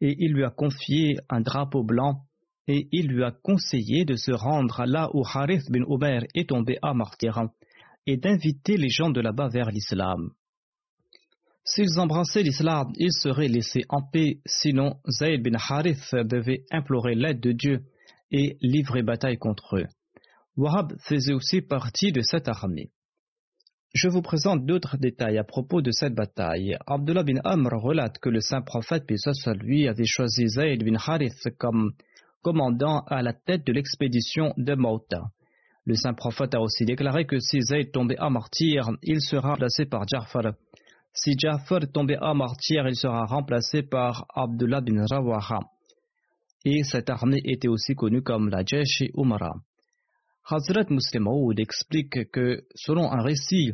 [0.00, 2.22] et il lui a confié un drapeau blanc
[2.68, 6.78] et il lui a conseillé de se rendre là où Harith bin Umair est tombé
[6.80, 7.48] à martyr
[8.06, 10.30] et d'inviter les gens de là-bas vers l'islam.
[11.64, 17.40] S'ils embrassaient l'islam, ils seraient laissés en paix, sinon Zayd bin Harith devait implorer l'aide
[17.40, 17.80] de Dieu
[18.30, 19.86] et livrer bataille contre eux.
[20.56, 22.90] Wahab faisait aussi partie de cette armée.
[23.94, 26.76] Je vous présente d'autres détails à propos de cette bataille.
[26.86, 29.16] Abdullah bin Amr relate que le saint prophète, puis
[29.60, 31.92] lui, avait choisi Zayd bin Harith comme
[32.42, 35.24] commandant à la tête de l'expédition de Mauta.
[35.84, 39.86] Le saint prophète a aussi déclaré que si Zayd tombait à martyr, il sera remplacé
[39.86, 40.54] par Ja'far.
[41.12, 45.60] Si Ja'far tombait à martyr, il sera remplacé par Abdullah bin Rawaha.
[46.64, 49.54] Et cette armée était aussi connue comme la Jaish Umara.
[50.48, 51.26] Hazrat Muslim
[51.58, 53.72] explique que, selon un récit,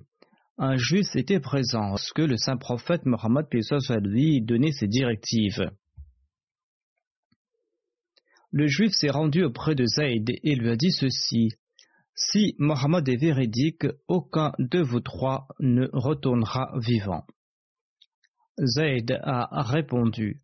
[0.57, 3.47] un juif était présent lorsque le saint prophète Mohammed
[4.01, 5.71] lui donnait ses directives.
[8.53, 11.51] Le juif s'est rendu auprès de Zayd et lui a dit ceci
[12.15, 17.27] Si Mohammed est véridique, aucun de vous trois ne retournera vivant.
[18.59, 20.41] Zayd a répondu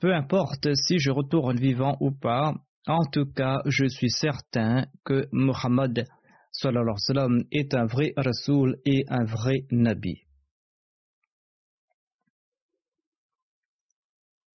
[0.00, 2.54] Peu importe si je retourne vivant ou pas,
[2.86, 5.28] en tout cas, je suis certain que
[6.52, 10.22] sallam, est un vrai Rasoul et un vrai Nabi.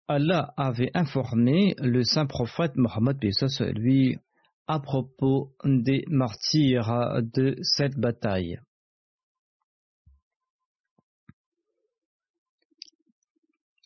[0.08, 3.18] Allah avait informé le saint prophète Mohammed
[3.76, 4.18] lui
[4.68, 8.60] à propos des martyrs de cette bataille.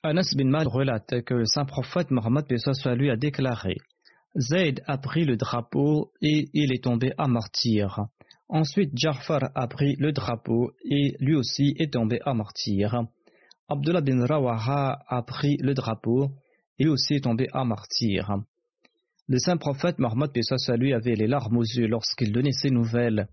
[0.01, 2.45] Anas bin Mad relate que le saint prophète Mohammed
[2.97, 3.77] lui a déclaré
[4.37, 8.07] Zayd a pris le drapeau et il est tombé à martyr.
[8.49, 13.03] Ensuite, Ja'far a pris le drapeau et lui aussi est tombé à martyr.
[13.69, 16.31] Abdullah bin Rawaha a pris le drapeau
[16.79, 18.37] et aussi est tombé à martyr.
[19.27, 20.31] Le saint prophète Mohammed
[20.77, 23.27] lui avait les larmes aux yeux lorsqu'il donnait ces nouvelles.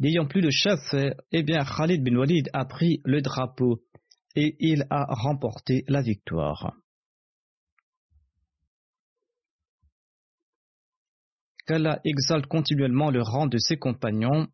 [0.00, 0.94] N'ayant plus de chef,
[1.30, 3.80] eh bien Khalid bin Walid a pris le drapeau
[4.34, 6.74] et il a remporté la victoire.
[11.72, 14.46] qu'Allah exalte continuellement le rang de ses compagnons.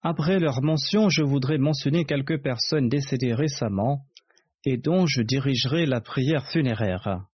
[0.00, 4.06] Après leur mention, je voudrais mentionner quelques personnes décédées récemment
[4.64, 7.26] et dont je dirigerai la prière funéraire.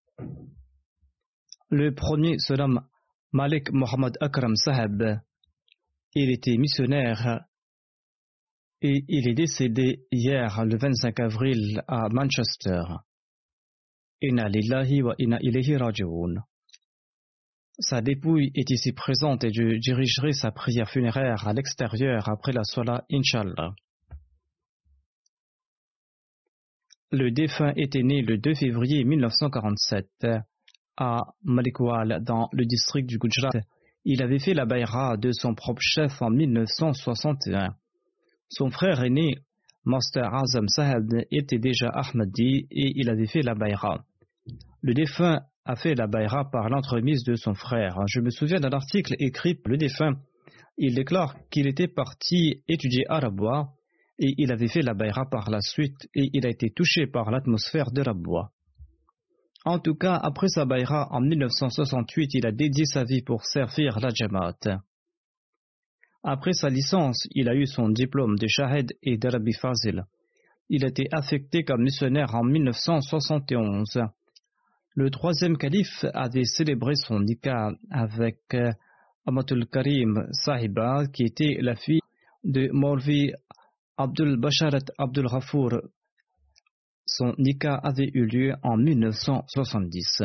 [1.70, 2.80] Le premier se nomme
[3.32, 5.20] Malik Mohammad Akram Sahab.
[6.16, 7.44] Il était missionnaire
[8.82, 12.82] et il est décédé hier le 25 avril à Manchester.
[14.20, 16.42] Inna lillahi wa inna ilayhi raji'un.
[17.80, 22.62] Sa dépouille est ici présente et je dirigerai sa prière funéraire à l'extérieur après la
[22.62, 23.74] sola, Inshallah.
[27.10, 30.26] Le défunt était né le 2 février 1947
[30.98, 33.60] à Malikwal dans le district du Gujarat.
[34.04, 37.76] Il avait fait la baïra de son propre chef en 1961.
[38.50, 39.38] Son frère aîné,
[39.84, 44.04] Master Azam Sahab, était déjà Ahmadi et il avait fait la baïra.
[44.82, 47.96] Le défunt a fait la baïra par l'entremise de son frère.
[48.08, 50.16] Je me souviens d'un article écrit par le défunt.
[50.76, 53.68] Il déclare qu'il était parti étudier Arabois
[54.18, 57.30] et il avait fait la baïra par la suite et il a été touché par
[57.30, 58.50] l'atmosphère de Rabois.
[59.64, 64.00] En tout cas, après sa baïra en 1968, il a dédié sa vie pour servir
[64.00, 64.80] la Jamaat.
[66.24, 70.02] Après sa licence, il a eu son diplôme de Shahed et d'Arabi Fazil.
[70.68, 74.00] Il a été affecté comme missionnaire en 1971.
[74.96, 78.72] Le troisième calife avait célébré son nikah avec euh,
[79.24, 82.00] Amatul Karim Sahiba, qui était la fille
[82.42, 83.32] de Maulvi
[83.96, 85.82] Abdul Basharat Abdul Ghafour.
[87.06, 90.22] Son nikah avait eu lieu en 1970.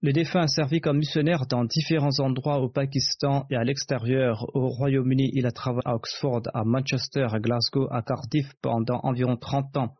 [0.00, 4.46] Le défunt a servi comme missionnaire dans différents endroits au Pakistan et à l'extérieur.
[4.54, 9.36] Au Royaume-Uni, il a travaillé à Oxford, à Manchester, à Glasgow, à Cardiff pendant environ
[9.36, 9.94] 30 ans.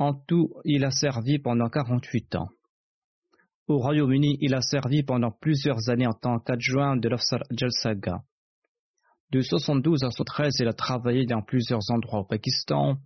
[0.00, 2.48] En tout, il a servi pendant 48 ans.
[3.68, 8.22] Au Royaume-Uni, il a servi pendant plusieurs années en tant qu'adjoint de l'Afsar Jalsaga.
[9.30, 12.96] De 72 à 73, il a travaillé dans plusieurs endroits au Pakistan.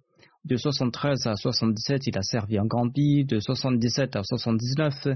[0.44, 3.24] De 73 à 77, il a servi en Gambie.
[3.24, 5.08] De 77 à 79,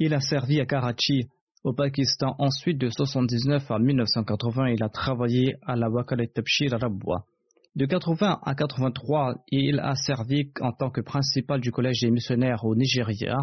[0.00, 1.28] il a servi à Karachi,
[1.62, 2.34] au Pakistan.
[2.40, 7.24] Ensuite, de 79 à 1980, il a travaillé à la Wakalet Tabshir Rabwa.
[7.80, 12.66] De 80 à 83, il a servi en tant que principal du collège des missionnaires
[12.66, 13.38] au Nigeria.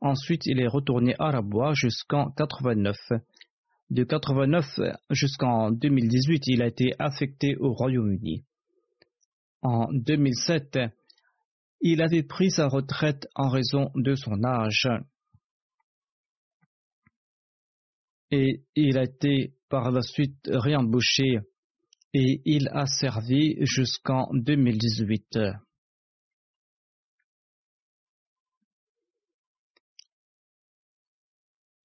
[0.00, 2.94] Ensuite, il est retourné à Rabwa jusqu'en 89.
[3.90, 4.64] De 89
[5.10, 8.44] jusqu'en 2018, il a été affecté au Royaume-Uni.
[9.62, 10.78] En 2007,
[11.80, 14.88] il avait pris sa retraite en raison de son âge.
[18.30, 21.40] Et il a été par la suite réembauché
[22.14, 25.38] et il a servi jusqu'en 2018.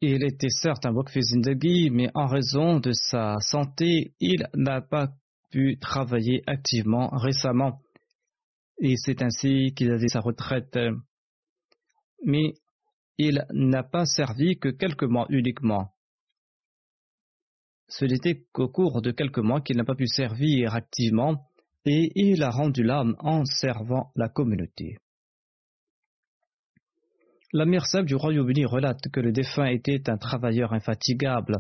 [0.06, 5.08] Il était certes un Zindagi, mais en raison de sa santé, il n'a pas
[5.50, 7.80] pu travailler activement récemment.
[8.80, 10.78] Et c'est ainsi qu'il a dit sa retraite.
[12.26, 12.54] Mais
[13.18, 15.94] il n'a pas servi que quelques mois uniquement.
[17.88, 21.46] Ce n'était qu'au cours de quelques mois qu'il n'a pas pu servir activement
[21.86, 24.98] et il a rendu l'âme en servant la communauté.
[27.52, 31.60] La mère du Royaume-Uni relate que le défunt était un travailleur infatigable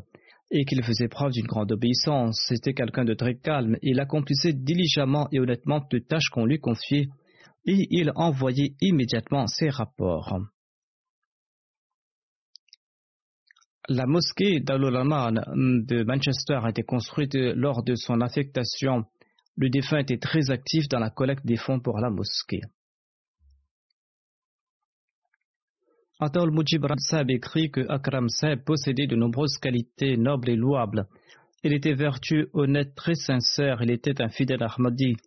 [0.49, 2.35] et qu'il faisait preuve d'une grande obéissance.
[2.47, 3.77] C'était quelqu'un de très calme.
[3.81, 7.09] Il accomplissait diligemment et honnêtement toutes tâches qu'on lui confiait
[7.65, 10.39] et il envoyait immédiatement ses rapports.
[13.89, 19.03] La mosquée d'Al-Ulama de Manchester a été construite lors de son affectation.
[19.57, 22.61] Le défunt était très actif dans la collecte des fonds pour la mosquée.
[26.21, 31.05] Atal Mujib Sahib écrit que Akram Sahib possédait de nombreuses qualités nobles et louables.
[31.63, 35.17] Il était vertueux, honnête, très sincère, il était un fidèle Ahmadi.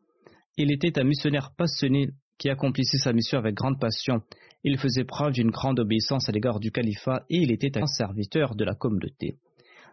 [0.56, 4.22] Il était un missionnaire passionné qui accomplissait sa mission avec grande passion.
[4.68, 8.56] Il faisait preuve d'une grande obéissance à l'égard du califat et il était un serviteur
[8.56, 9.38] de la communauté.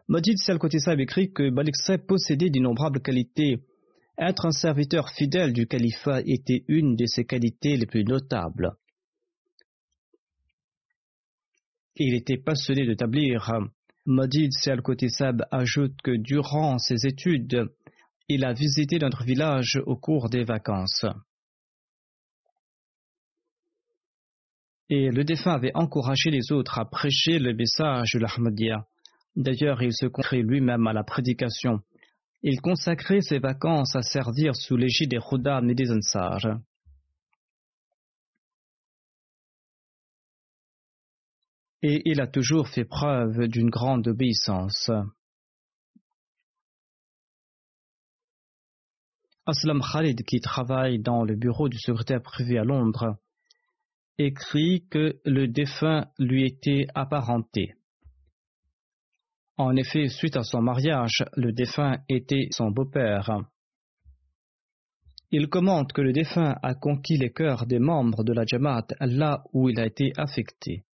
[0.07, 1.75] Majid Salkotissa écrit que Malik
[2.07, 3.59] possédait d'innombrables qualités.
[4.17, 8.71] Être un serviteur fidèle du califat était une de ses qualités les plus notables.
[11.95, 13.51] Il était passionné de tablir.
[14.07, 17.69] Majid Salkotissab ajoute que durant ses études,
[18.27, 21.05] il a visité notre village au cours des vacances.
[24.89, 28.85] Et le défunt avait encouragé les autres à prêcher le message de l'Ahmadiyya.
[29.35, 31.79] D'ailleurs, il se consacrait lui-même à la prédication.
[32.43, 36.59] Il consacrait ses vacances à servir sous l'égide des Khuddam et des Ansar.
[41.81, 44.91] Et il a toujours fait preuve d'une grande obéissance.
[49.45, 53.17] Aslam Khalid, qui travaille dans le bureau du secrétaire privé à Londres,
[54.17, 57.73] écrit que le défunt lui était apparenté.
[59.57, 63.29] En effet, suite à son mariage, le défunt était son beau-père.
[65.31, 69.43] Il commente que le défunt a conquis les cœurs des membres de la Jamaat là
[69.51, 70.85] où il a été affecté.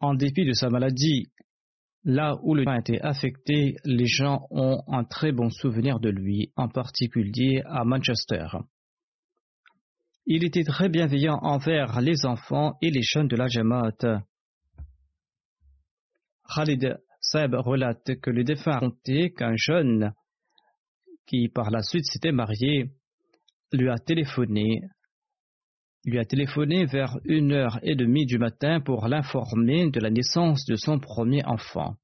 [0.00, 1.30] En dépit de sa maladie,
[2.04, 6.52] là où le a été affecté, les gens ont un très bon souvenir de lui,
[6.56, 8.46] en particulier à Manchester.
[10.26, 14.22] Il était très bienveillant envers les enfants et les jeunes de la Jamaat.
[16.54, 20.12] Khalid Saeb relate que le défunt a raconté qu'un jeune
[21.26, 22.90] qui par la suite s'était marié
[23.72, 24.82] lui a téléphoné
[26.04, 30.64] lui a téléphoné vers une heure et demie du matin pour l'informer de la naissance
[30.66, 31.96] de son premier enfant.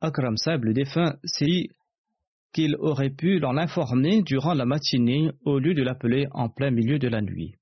[0.00, 1.68] Akram Saeb, le défunt, s'est
[2.52, 6.98] qu'il aurait pu l'en informer durant la matinée au lieu de l'appeler en plein milieu
[6.98, 7.54] de la nuit.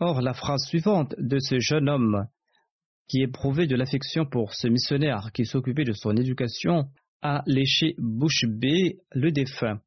[0.00, 2.26] Or, la phrase suivante de ce jeune homme,
[3.08, 6.88] qui éprouvait de l'affection pour ce missionnaire qui s'occupait de son éducation,
[7.20, 9.80] a léché bouche le défunt.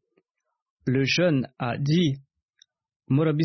[0.88, 2.16] Le jeune a dit
[3.10, 3.44] Morabi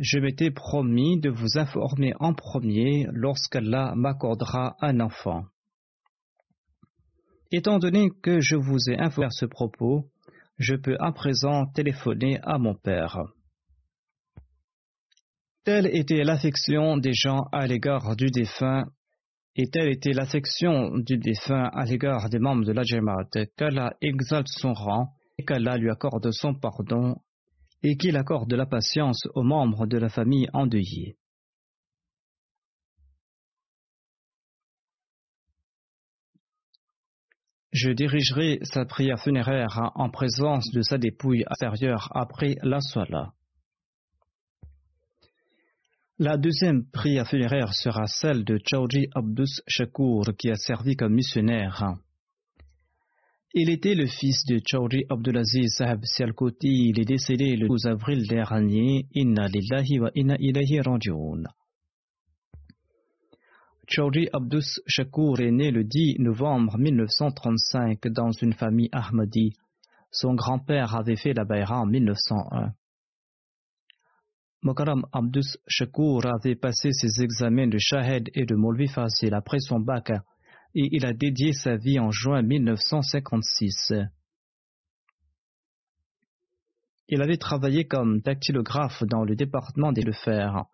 [0.00, 5.46] je m'étais promis de vous informer en premier lorsqu'Allah m'accordera un enfant.
[7.50, 10.10] Étant donné que je vous ai informé à ce propos,
[10.58, 13.18] je peux à présent téléphoner à mon père.
[15.64, 18.84] Telle était l'affection des gens à l'égard du défunt,
[19.56, 24.48] et telle était l'affection du défunt à l'égard des membres de la Jamaat, qu'Allah exalte
[24.48, 27.16] son rang, et qu'Allah lui accorde son pardon,
[27.82, 31.16] et qu'il accorde la patience aux membres de la famille endeuillée.
[37.72, 43.34] Je dirigerai sa prière funéraire en présence de sa dépouille intérieure après la soie.
[46.20, 51.96] La deuxième prière funéraire sera celle de Chaudhry Abdus Shakur qui a servi comme missionnaire.
[53.56, 56.88] Il était le fils de Chaudhry Abdulaziz Sahab Sialkoti.
[56.88, 59.06] Il est décédé le 12 avril dernier.
[59.14, 61.44] Inna lillahi wa inna ilayhi raji'un.
[63.86, 69.52] Chaudhry Abdus Shakur est né le 10 novembre 1935 dans une famille Ahmadi.
[70.10, 72.72] Son grand-père avait fait la Bayra en 1901.
[74.62, 79.78] Mokaram Abdus Shakur avait passé ses examens de Shahed et de Molvi Fasil après son
[79.78, 80.10] bac
[80.74, 83.92] et il a dédié sa vie en juin 1956.
[87.08, 90.64] Il avait travaillé comme dactylographe dans le département des Lefers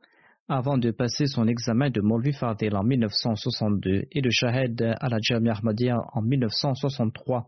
[0.48, 5.18] avant de passer son examen de Molvi Fadil en 1962 et de Shahed à la
[5.20, 7.46] Jamia Ahmadiyya en 1963.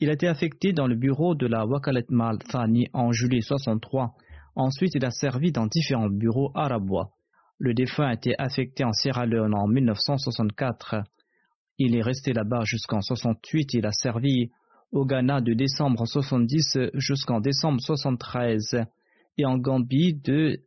[0.00, 4.14] Il a été affecté dans le bureau de la Wakalet Mal Thani en juillet 63.
[4.54, 7.10] Ensuite, il a servi dans différents bureaux arabois.
[7.58, 11.02] Le défunt a été affecté en Sierra Leone en 1964.
[11.82, 13.72] Il est resté là-bas jusqu'en 68.
[13.72, 14.50] Il a servi
[14.92, 18.84] au Ghana de décembre 70 jusqu'en décembre 73
[19.38, 20.60] et en Gambie de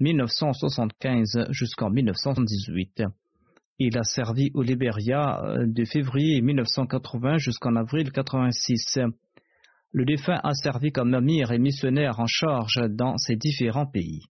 [0.00, 3.04] 1975 jusqu'en 1978.
[3.78, 8.98] Il a servi au Libéria euh, de février 1980 jusqu'en avril 1986.
[9.92, 14.24] Le défunt a servi comme amir et missionnaire en charge dans ces différents pays.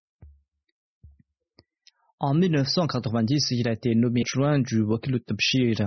[2.20, 5.86] En 1990, il a été nommé adjoint du Wakilul Tabshir.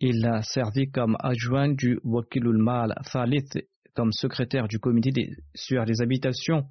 [0.00, 3.58] Il a servi comme adjoint du Wakilul Mal Thalith,
[3.94, 6.68] comme secrétaire du comité sur les habitations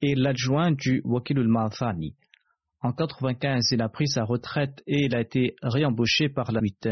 [0.00, 2.14] et l'adjoint du Wakilul Ma'afani.
[2.80, 6.88] En 1995, il a pris sa retraite et il a été réembauché par la 8.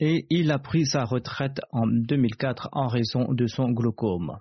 [0.00, 4.40] Et il a pris sa retraite en 2004 en raison de son glaucome.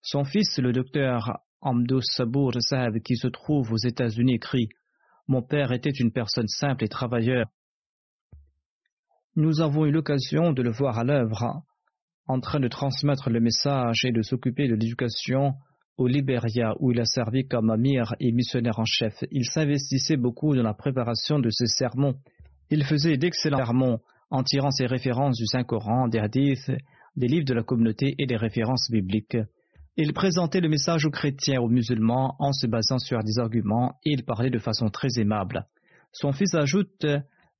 [0.00, 4.68] Son fils, le docteur Amdous Sabour Saab, qui se trouve aux États-Unis, écrit
[5.26, 7.46] Mon père était une personne simple et travailleur.
[9.36, 11.62] Nous avons eu l'occasion de le voir à l'œuvre
[12.26, 15.54] en train de transmettre le message et de s'occuper de l'éducation
[15.96, 19.14] au Libéria où il a servi comme amir et missionnaire en chef.
[19.30, 22.14] Il s'investissait beaucoup dans la préparation de ses sermons.
[22.70, 24.00] Il faisait d'excellents sermons
[24.30, 26.72] en tirant ses références du Saint-Coran, des hadiths,
[27.16, 29.36] des livres de la communauté et des références bibliques.
[29.96, 34.10] Il présentait le message aux chrétiens aux musulmans en se basant sur des arguments et
[34.12, 35.66] il parlait de façon très aimable.
[36.12, 37.06] Son fils ajoute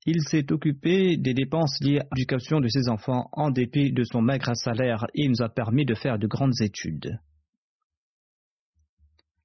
[0.07, 4.21] il s'est occupé des dépenses liées à l'éducation de ses enfants en dépit de son
[4.21, 7.19] maigre salaire et il nous a permis de faire de grandes études.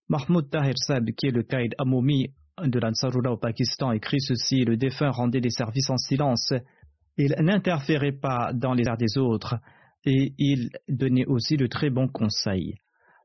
[0.09, 4.75] Mahmoud Tahir Sab, qui est le Qaïd Amoumi de l'Ansarullah au Pakistan, écrit ceci Le
[4.75, 6.53] défunt rendait des services en silence.
[7.15, 9.55] Il n'interférait pas dans les arts des autres
[10.05, 12.75] et il donnait aussi de très bons conseils.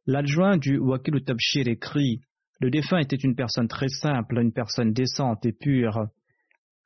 [0.07, 2.21] L'adjoint du Wakil Tabshir écrit
[2.61, 6.09] Le défunt était une personne très simple, une personne décente et pure.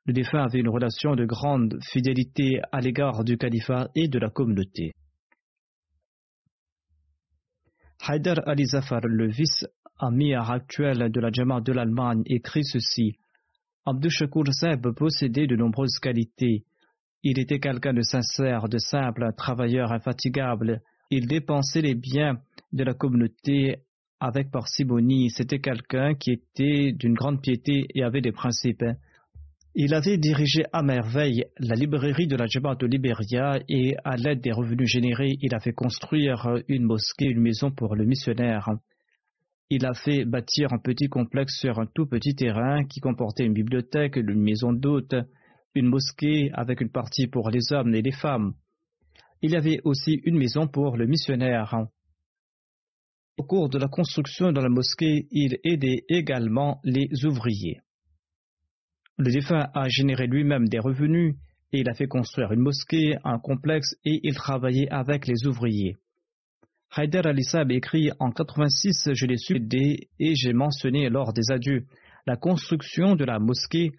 [0.05, 4.29] Le défunt avait une relation de grande fidélité à l'égard du califat et de la
[4.29, 4.93] communauté.
[8.07, 13.17] Haidar Ali Zafar, le vice-amir actuel de la Jamaat de l'Allemagne, écrit ceci.
[13.85, 16.63] Abdou Shakur Seb possédait de nombreuses qualités.
[17.23, 20.81] Il était quelqu'un de sincère, de simple, un travailleur infatigable.
[21.09, 22.39] Il dépensait les biens
[22.71, 23.79] de la communauté
[24.19, 25.29] avec parcimonie.
[25.29, 28.85] C'était quelqu'un qui était d'une grande piété et avait des principes.
[29.75, 34.41] Il avait dirigé à merveille la librairie de la Jamaat de Libéria et à l'aide
[34.41, 38.69] des revenus générés, il a fait construire une mosquée, une maison pour le missionnaire.
[39.69, 43.53] Il a fait bâtir un petit complexe sur un tout petit terrain qui comportait une
[43.53, 45.15] bibliothèque, une maison d'hôtes,
[45.75, 48.53] une mosquée avec une partie pour les hommes et les femmes.
[49.41, 51.73] Il y avait aussi une maison pour le missionnaire.
[53.37, 57.79] Au cours de la construction de la mosquée, il aidait également les ouvriers.
[59.17, 61.35] Le défunt a généré lui-même des revenus
[61.71, 65.97] et il a fait construire une mosquée, un complexe et il travaillait avec les ouvriers.
[66.95, 69.61] Haider al écrit en 86 Je l'ai su
[70.19, 71.85] et j'ai mentionné lors des adieux
[72.25, 73.91] la construction de la mosquée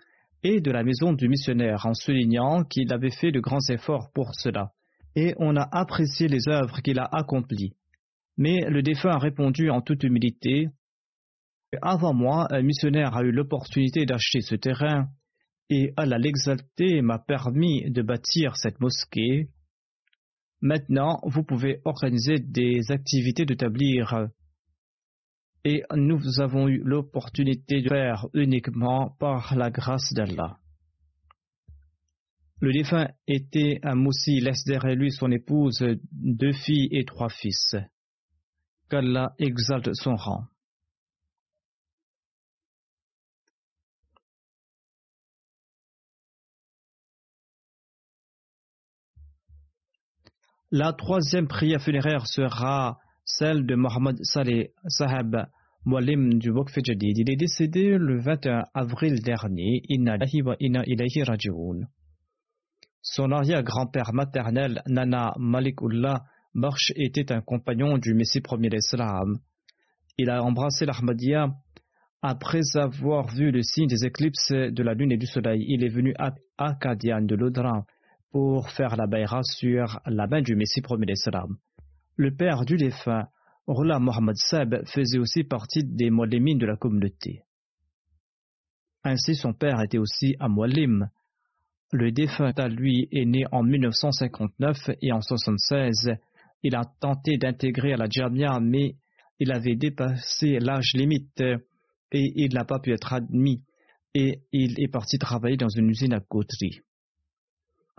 [0.42, 4.34] et de la maison du missionnaire en soulignant qu'il avait fait de grands efforts pour
[4.34, 4.72] cela
[5.16, 7.74] et on a apprécié les œuvres qu'il a accomplies.
[8.36, 10.68] Mais le défunt a répondu en toute humilité
[11.82, 15.08] avant moi, un missionnaire a eu l'opportunité d'acheter ce terrain,
[15.68, 19.48] et Allah l'exalté m'a permis de bâtir cette mosquée.
[20.60, 24.02] Maintenant, vous pouvez organiser des activités de tablier.
[25.64, 30.58] Et nous avons eu l'opportunité de faire uniquement par la grâce d'Allah.
[32.60, 35.82] Le défunt était un moussi, laisse derrière lui son épouse,
[36.12, 37.74] deux filles et trois fils.
[38.90, 40.44] Qu'Allah exalte son rang.
[50.72, 53.00] La troisième prière funéraire sera
[53.38, 55.46] celle de Mohamed Saleh Sahab,
[55.84, 56.76] Moualim du Waqf.
[56.76, 59.82] Il est décédé le 21 avril dernier.
[63.02, 66.24] Son arrière-grand-père maternel, Nana Malikullah
[66.54, 69.38] Barsh, était un compagnon du Messie premier d'Islam.
[70.18, 71.48] Il a embrassé l'Ahmadiyya
[72.22, 75.64] après avoir vu le signe des éclipses de la lune et du soleil.
[75.68, 77.84] Il est venu à Akadian de l'Audran
[78.32, 81.56] pour faire la baïra sur la main du Messie premier d'Islam.
[82.20, 83.28] Le père du défunt,
[83.66, 87.44] Rula Mohammed Seb, faisait aussi partie des Molémines de la communauté.
[89.02, 91.08] Ainsi, son père était aussi un Molim.
[91.92, 96.10] Le défunt, à lui, est né en 1959 et en 1976.
[96.62, 98.96] Il a tenté d'intégrer à la Jamia, mais
[99.38, 101.62] il avait dépassé l'âge limite et
[102.12, 103.62] il n'a pas pu être admis
[104.12, 106.82] et il est parti travailler dans une usine à coterie.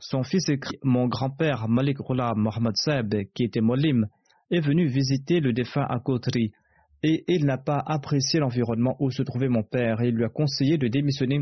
[0.03, 4.07] Son fils écrit Mon grand-père Malik Rula Mohamed Seb, qui était molim,
[4.49, 6.51] est venu visiter le défunt à Kotri
[7.03, 10.29] et il n'a pas apprécié l'environnement où se trouvait mon père et il lui a
[10.29, 11.41] conseillé de démissionner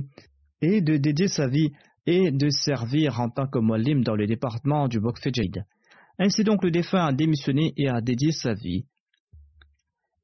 [0.62, 1.72] et de dédier sa vie
[2.06, 5.64] et de servir en tant que molim dans le département du Bokfejid.
[6.18, 8.84] Ainsi donc le défunt a démissionné et a dédié sa vie.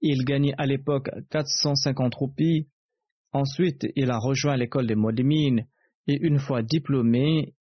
[0.01, 2.67] Il gagnait à l'époque 450 roupies.
[3.31, 5.65] Ensuite, il a rejoint l'école des molimines
[6.07, 7.53] et une fois diplômé,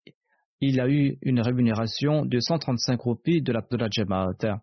[0.63, 4.61] il a eu une rémunération de 135 roupies de la, de Jamaat.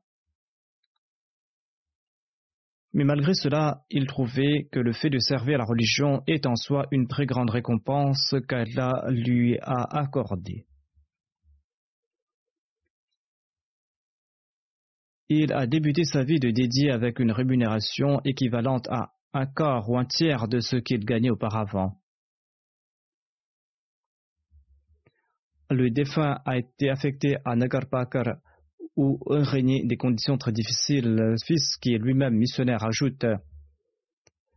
[2.93, 6.88] Mais malgré cela, il trouvait que le fait de servir la religion est en soi
[6.91, 10.66] une très grande récompense qu'Allah lui a accordée.
[15.28, 19.97] Il a débuté sa vie de dédié avec une rémunération équivalente à un quart ou
[19.97, 21.99] un tiers de ce qu'il gagnait auparavant.
[25.70, 28.38] Le défunt a été affecté à Nagarpakar
[28.96, 31.16] où régnaient des conditions très difficiles.
[31.16, 33.26] Le fils, qui est lui-même missionnaire, ajoute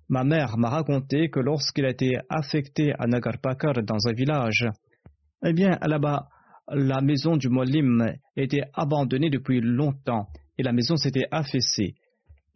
[0.08, 4.68] Ma mère m'a raconté que lorsqu'il a été affecté à Nagarpakar dans un village,
[5.44, 6.28] eh bien là-bas,
[6.68, 11.94] la maison du Molim était abandonnée depuis longtemps et la maison s'était affaissée.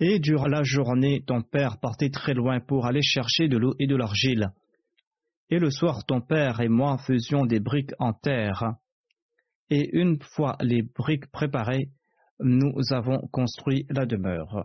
[0.01, 3.87] Et durant la journée, ton père partait très loin pour aller chercher de l'eau et
[3.87, 4.51] de l'argile.
[5.49, 8.75] Et le soir, ton père et moi faisions des briques en terre.
[9.71, 11.91] Et une fois les briques préparées,
[12.41, 14.65] nous avons construit la demeure.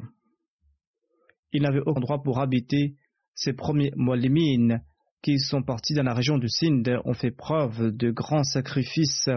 [1.53, 2.95] Il n'avait aucun droit pour habiter.
[3.35, 4.81] Ces premiers Molimines,
[5.21, 9.29] qui sont partis dans la région du Sindh, ont fait preuve de grands sacrifices.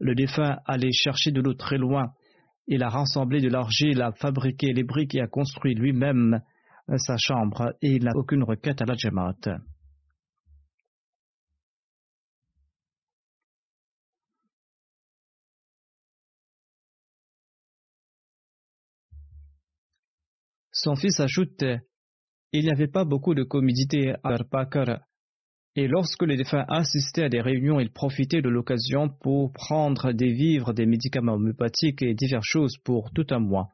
[0.00, 2.12] Le défunt allait chercher de l'eau très loin
[2.66, 6.40] Il a rassemblé de l'argile, a fabriqué les briques et a construit lui-même
[6.96, 9.58] sa chambre et il n'a aucune requête à la Jamaat.
[20.84, 21.64] Son fils ajoute
[22.52, 25.00] Il n'y avait pas beaucoup de commodité à Bakr,
[25.76, 30.30] et lorsque les défunts assistaient à des réunions, ils profitaient de l'occasion pour prendre des
[30.30, 33.70] vivres, des médicaments homéopathiques et diverses choses pour tout un mois,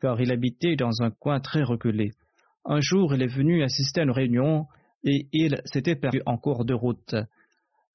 [0.00, 2.10] car il habitait dans un coin très reculé.
[2.64, 4.66] Un jour, il est venu assister à une réunion
[5.04, 7.14] et il s'était perdu en cours de route.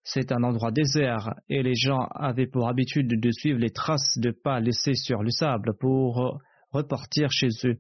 [0.02, 4.32] C'est un endroit désert et les gens avaient pour habitude de suivre les traces de
[4.32, 6.40] pas laissées sur le sable pour
[6.72, 7.80] repartir chez eux.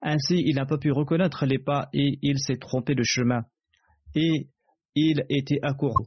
[0.00, 3.42] Ainsi, il n'a pas pu reconnaître les pas et il s'est trompé de chemin.
[4.14, 4.48] Et
[4.94, 6.06] il était accouru.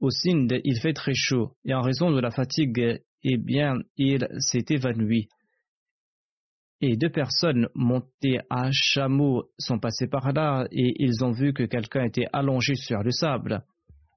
[0.00, 4.28] Au Sindh, il fait très chaud et en raison de la fatigue, eh bien, il
[4.38, 5.28] s'est évanoui.
[6.80, 11.62] Et deux personnes montées à chameau sont passées par là et ils ont vu que
[11.62, 13.64] quelqu'un était allongé sur le sable.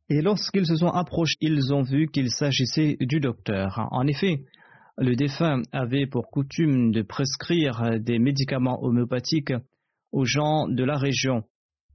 [0.09, 3.87] Et lorsqu'ils se sont approchés, ils ont vu qu'il s'agissait du docteur.
[3.91, 4.41] En effet,
[4.97, 9.53] le défunt avait pour coutume de prescrire des médicaments homéopathiques
[10.11, 11.43] aux gens de la région.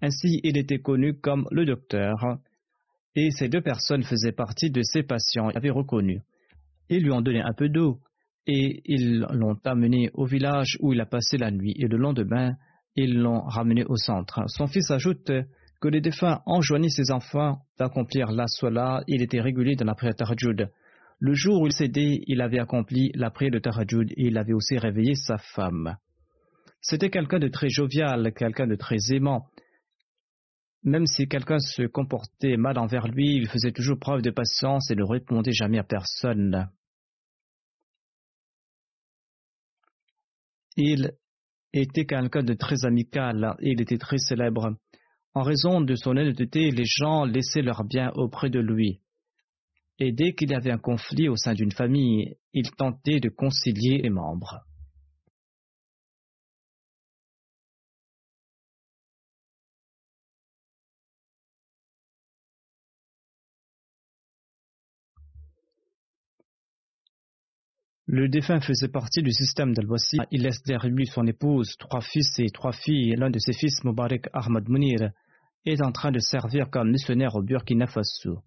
[0.01, 2.39] Ainsi, il était connu comme le docteur.
[3.15, 5.51] Et ces deux personnes faisaient partie de ses patients.
[5.51, 6.21] Ils l'avaient reconnu.
[6.89, 7.99] Ils lui ont donné un peu d'eau
[8.47, 11.75] et ils l'ont amené au village où il a passé la nuit.
[11.79, 12.57] Et le lendemain,
[12.97, 14.43] ils l'ont ramené au centre.
[14.47, 15.31] Son fils ajoute
[15.81, 19.03] que les défunts enjoignaient ses enfants d'accomplir la sola.
[19.09, 20.69] Il était régulier dans la prière Tarjud.
[21.25, 24.55] Le jour où il s'aidait, il avait accompli la prière de Tarajud et il avait
[24.55, 25.97] aussi réveillé sa femme.
[26.81, 29.47] C'était quelqu'un de très jovial, quelqu'un de très aimant.
[30.83, 34.97] Même si quelqu'un se comportait mal envers lui, il faisait toujours preuve de patience et
[34.97, 36.69] ne répondait jamais à personne.
[40.77, 41.13] Il
[41.73, 44.75] était quelqu'un de très amical et il était très célèbre.
[45.35, 49.02] En raison de son honnêteté, les gens laissaient leurs biens auprès de lui
[49.99, 53.99] et dès qu'il y avait un conflit au sein d'une famille, il tentait de concilier
[53.99, 54.61] les membres.
[68.07, 70.19] Le défunt faisait partie du système d'Al-Wasi.
[70.31, 73.15] Il laisse derrière lui son épouse, trois fils et trois filles.
[73.17, 75.13] L'un de ses fils, Mubarak Ahmad Munir,
[75.65, 78.43] est en train de servir comme missionnaire au Burkina Faso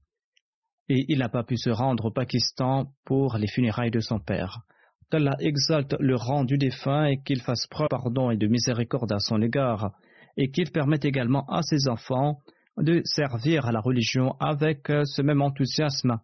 [0.89, 4.59] et il n'a pas pu se rendre au Pakistan pour les funérailles de son père.
[5.09, 9.11] Qu'Allah exalte le rang du défunt et qu'il fasse preuve de pardon et de miséricorde
[9.11, 9.91] à son égard,
[10.37, 12.39] et qu'il permette également à ses enfants
[12.77, 16.19] de servir à la religion avec ce même enthousiasme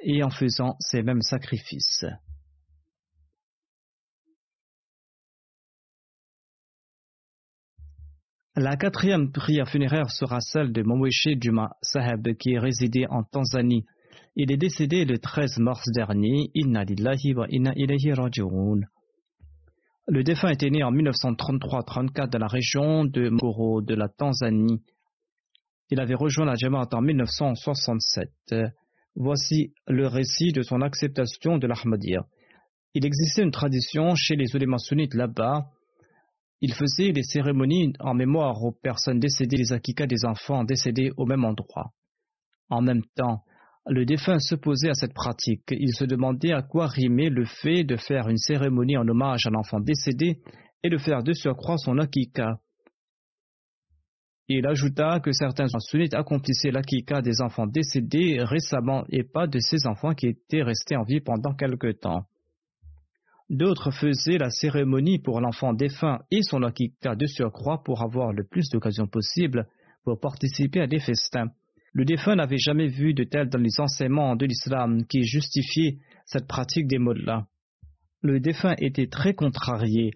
[0.00, 2.04] et en faisant ces mêmes sacrifices.
[8.56, 13.84] La quatrième prière funéraire sera celle de Momweshe Juma Saheb qui est résidé en Tanzanie
[14.36, 16.50] il est décédé le 13 mars dernier.
[16.54, 18.80] Inna lillahi wa inna ilayhi raji'un.
[20.06, 24.82] Le défunt était né en 1933-34 dans la région de Moro de la Tanzanie.
[25.90, 28.28] Il avait rejoint la Jamaat en 1967.
[29.14, 32.26] Voici le récit de son acceptation de l'Ahmadiyya.
[32.94, 35.66] Il existait une tradition chez les ulémas sunnites là-bas.
[36.60, 41.24] Il faisait des cérémonies en mémoire aux personnes décédées, les akikas des enfants décédés au
[41.24, 41.92] même endroit.
[42.68, 43.44] En même temps,
[43.86, 45.64] le défunt s'opposait à cette pratique.
[45.70, 49.50] Il se demandait à quoi rimait le fait de faire une cérémonie en hommage à
[49.50, 50.38] l'enfant décédé
[50.82, 52.58] et de faire de surcroît son akika.
[54.48, 59.86] Il ajouta que certains sunnites accomplissaient l'akika des enfants décédés récemment et pas de ces
[59.86, 62.24] enfants qui étaient restés en vie pendant quelque temps.
[63.50, 68.44] D'autres faisaient la cérémonie pour l'enfant défunt et son akika de surcroît pour avoir le
[68.44, 69.66] plus d'occasions possible
[70.04, 71.50] pour participer à des festins.
[71.94, 76.48] Le défunt n'avait jamais vu de tel dans les enseignements de l'islam qui justifiait cette
[76.48, 77.46] pratique des mollahs.
[78.20, 80.10] Le défunt était très contrarié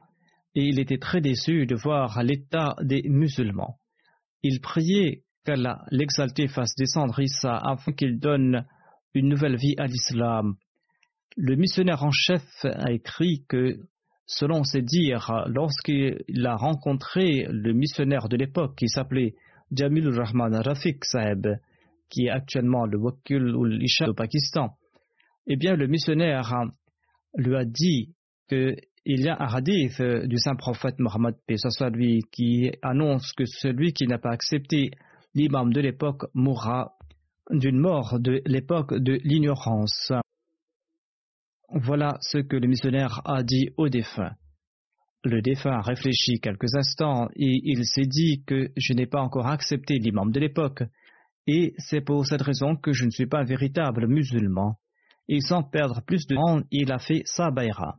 [0.57, 3.79] et il était très déçu de voir l'état des musulmans.
[4.43, 8.67] Il priait qu'Allah l'exalté fasse descendre Issa afin qu'il donne
[9.15, 10.57] une nouvelle vie à l'islam.
[11.37, 13.79] Le missionnaire en chef a écrit que,
[14.27, 19.37] selon ses dires, lorsqu'il a rencontré le missionnaire de l'époque qui s'appelait
[19.71, 21.47] Jamil Rahman Rafiq Saeb,
[22.09, 24.77] qui est actuellement le Wakil ou l'Isha au Pakistan,
[25.47, 26.53] eh bien, le missionnaire
[27.37, 28.15] lui a dit
[28.49, 31.37] qu'il y a un hadith du saint prophète Mohammed,
[31.93, 34.91] lui, qui annonce que celui qui n'a pas accepté
[35.35, 36.93] l'imam de l'époque mourra
[37.51, 40.13] d'une mort de l'époque de l'ignorance.
[41.71, 44.33] Voilà ce que le missionnaire a dit au défunt.
[45.25, 49.47] Le défunt a réfléchi quelques instants et il s'est dit que je n'ai pas encore
[49.47, 50.83] accepté l'imam de l'époque,
[51.51, 54.77] et c'est pour cette raison que je ne suis pas un véritable musulman.
[55.29, 57.97] Et sans perdre plus de temps, il a fait sa baïra.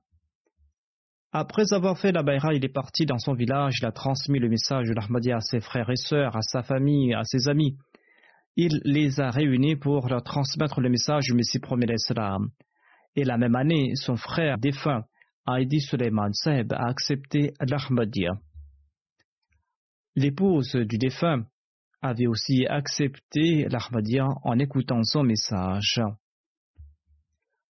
[1.32, 4.50] Après avoir fait la baïra, il est parti dans son village, il a transmis le
[4.50, 7.76] message de l'Ahmadiyya à ses frères et sœurs, à sa famille, à ses amis.
[8.56, 12.50] Il les a réunis pour leur transmettre le message du Messie premier l'Islam.
[13.16, 15.06] Et la même année, son frère défunt,
[15.48, 18.34] Heidi Suleiman Seb, a accepté l'Ahmadiyya.
[20.16, 21.46] L'épouse du défunt
[22.02, 26.02] avait aussi accepté l'Ahmadiyya en écoutant son message.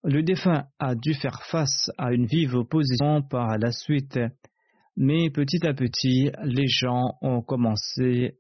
[0.04, 4.20] Le défunt a dû faire face à une vive opposition par la suite,
[4.96, 8.38] mais petit à petit, les gens ont commencé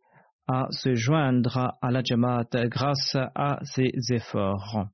[0.47, 4.87] à se joindre à la Jamaat grâce à ses efforts.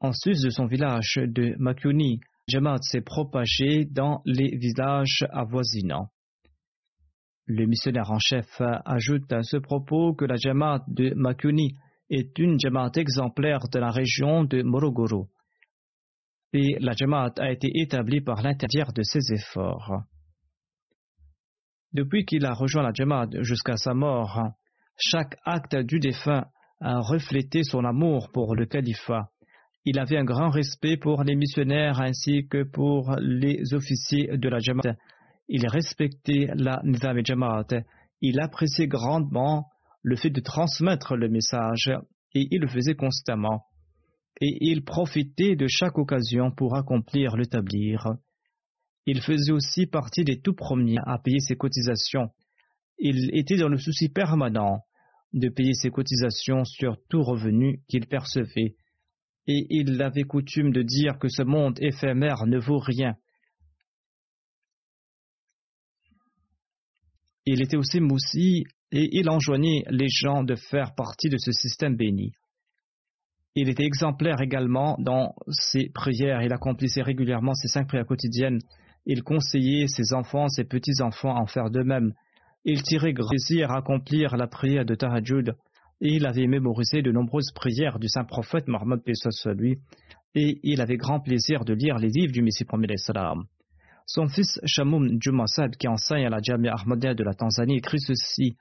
[0.00, 6.08] En sus de son village de Makyuni, Jamaat s'est propagé dans les villages avoisinants.
[7.46, 8.46] Le missionnaire en chef
[8.84, 11.74] ajoute à ce propos que la Jamaat de Makyuni
[12.08, 15.28] est une Jamaat exemplaire de la région de Morogoro.
[16.52, 20.02] Et la Jamaat a été établie par l'intermédiaire de ses efforts.
[21.92, 24.40] Depuis qu'il a rejoint la Jamaat jusqu'à sa mort,
[24.96, 26.46] chaque acte du défunt
[26.80, 29.30] a reflété son amour pour le califat.
[29.84, 34.58] Il avait un grand respect pour les missionnaires ainsi que pour les officiers de la
[34.58, 34.96] Jamaat.
[35.48, 37.20] Il respectait la Nizam.
[38.20, 39.66] Il appréciait grandement
[40.02, 41.90] le fait de transmettre le message,
[42.34, 43.64] et il le faisait constamment.
[44.40, 48.06] Et il profitait de chaque occasion pour accomplir le tablir.
[49.06, 52.30] Il faisait aussi partie des tout premiers à payer ses cotisations.
[52.98, 54.84] Il était dans le souci permanent
[55.32, 58.76] de payer ses cotisations sur tout revenu qu'il percevait,
[59.46, 63.16] et il avait coutume de dire que ce monde éphémère ne vaut rien.
[67.44, 71.96] Il était aussi moussi et il enjoignait les gens de faire partie de ce système
[71.96, 72.32] béni.
[73.54, 78.60] Il était exemplaire également dans ses prières, il accomplissait régulièrement ses cinq prières quotidiennes,
[79.04, 82.14] il conseillait ses enfants, ses petits-enfants à en faire de même.
[82.64, 85.54] Il tirait plaisir à accomplir la prière de Tahajjud,
[86.00, 89.00] et il avait mémorisé de nombreuses prières du saint prophète Mohammed
[89.56, 89.78] lui,
[90.34, 93.44] et il avait grand plaisir de lire les livres du Messie premier salam.
[94.06, 98.56] Son fils Shamoum Jumasad, qui enseigne à la Jamia Ahmadiyya de la Tanzanie, écrit ceci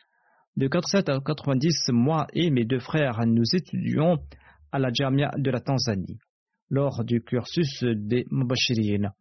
[0.58, 4.18] de 87 à 90, moi et mes deux frères, nous étudions
[4.72, 6.20] à la Jamia de la Tanzanie,
[6.70, 9.12] lors du cursus des Mubashirin.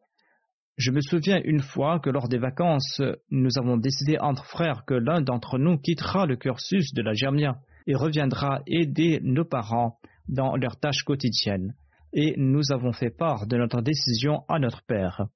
[0.77, 4.95] Je me souviens une fois que lors des vacances, nous avons décidé entre frères que
[4.95, 7.57] l'un d'entre nous quittera le cursus de la Jamia
[7.87, 9.99] et reviendra aider nos parents
[10.29, 11.75] dans leurs tâches quotidiennes.
[12.13, 15.27] Et nous avons fait part de notre décision à notre père.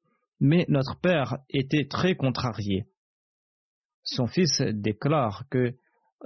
[0.41, 2.87] Mais notre père était très contrarié.
[4.03, 5.75] Son fils déclare que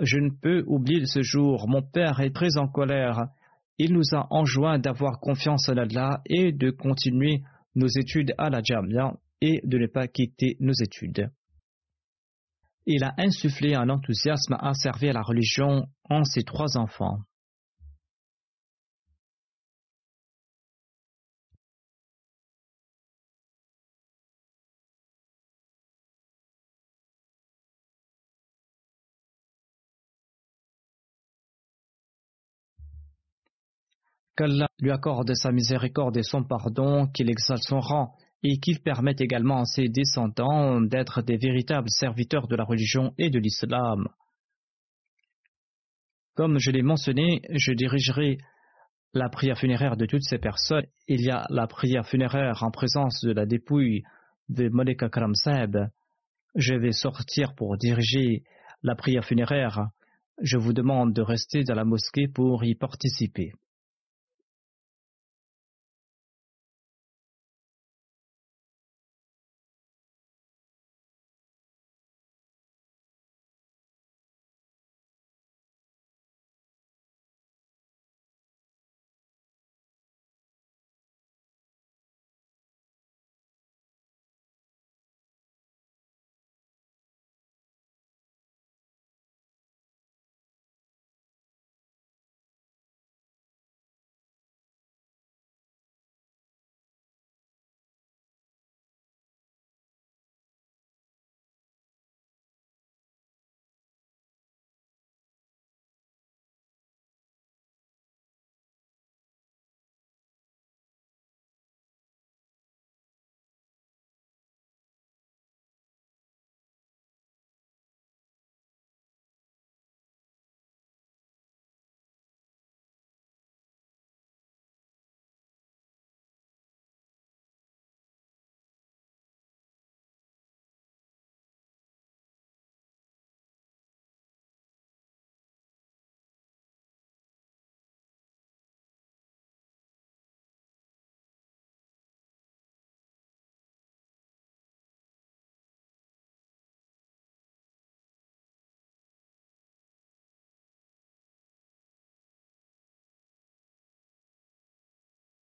[0.01, 1.69] je ne peux oublier ce jour.
[1.69, 3.29] Mon père est très en colère.
[3.79, 7.43] Il nous a enjoint d'avoir confiance en Allah et de continuer
[7.75, 11.31] nos études à la Jamia et de ne pas quitter nos études.
[12.87, 17.19] Il a insufflé un enthousiasme à servir la religion en ses trois enfants.
[34.39, 38.15] qu'Allah lui accorde sa miséricorde et son pardon, qu'il exalte son rang
[38.45, 43.31] et qu'il permette également à ses descendants d'être des véritables serviteurs de la religion et
[43.31, 44.07] de l'islam.
[46.37, 48.39] Comme je l'ai mentionné, je dirigerai
[49.13, 50.87] la prière funéraire de toutes ces personnes.
[51.09, 54.05] Il y a la prière funéraire en présence de la dépouille
[54.49, 55.33] de Moleka Karam
[56.55, 58.45] Je vais sortir pour diriger
[58.85, 59.89] la prière funéraire.
[60.41, 63.51] Je vous demande de rester dans la mosquée pour y participer.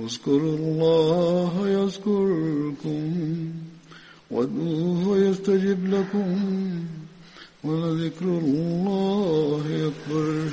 [0.00, 3.02] اذكروا الله يذكركم
[4.30, 6.36] وادعوه يستجب لكم
[7.64, 10.48] ولذكر الله أكبر.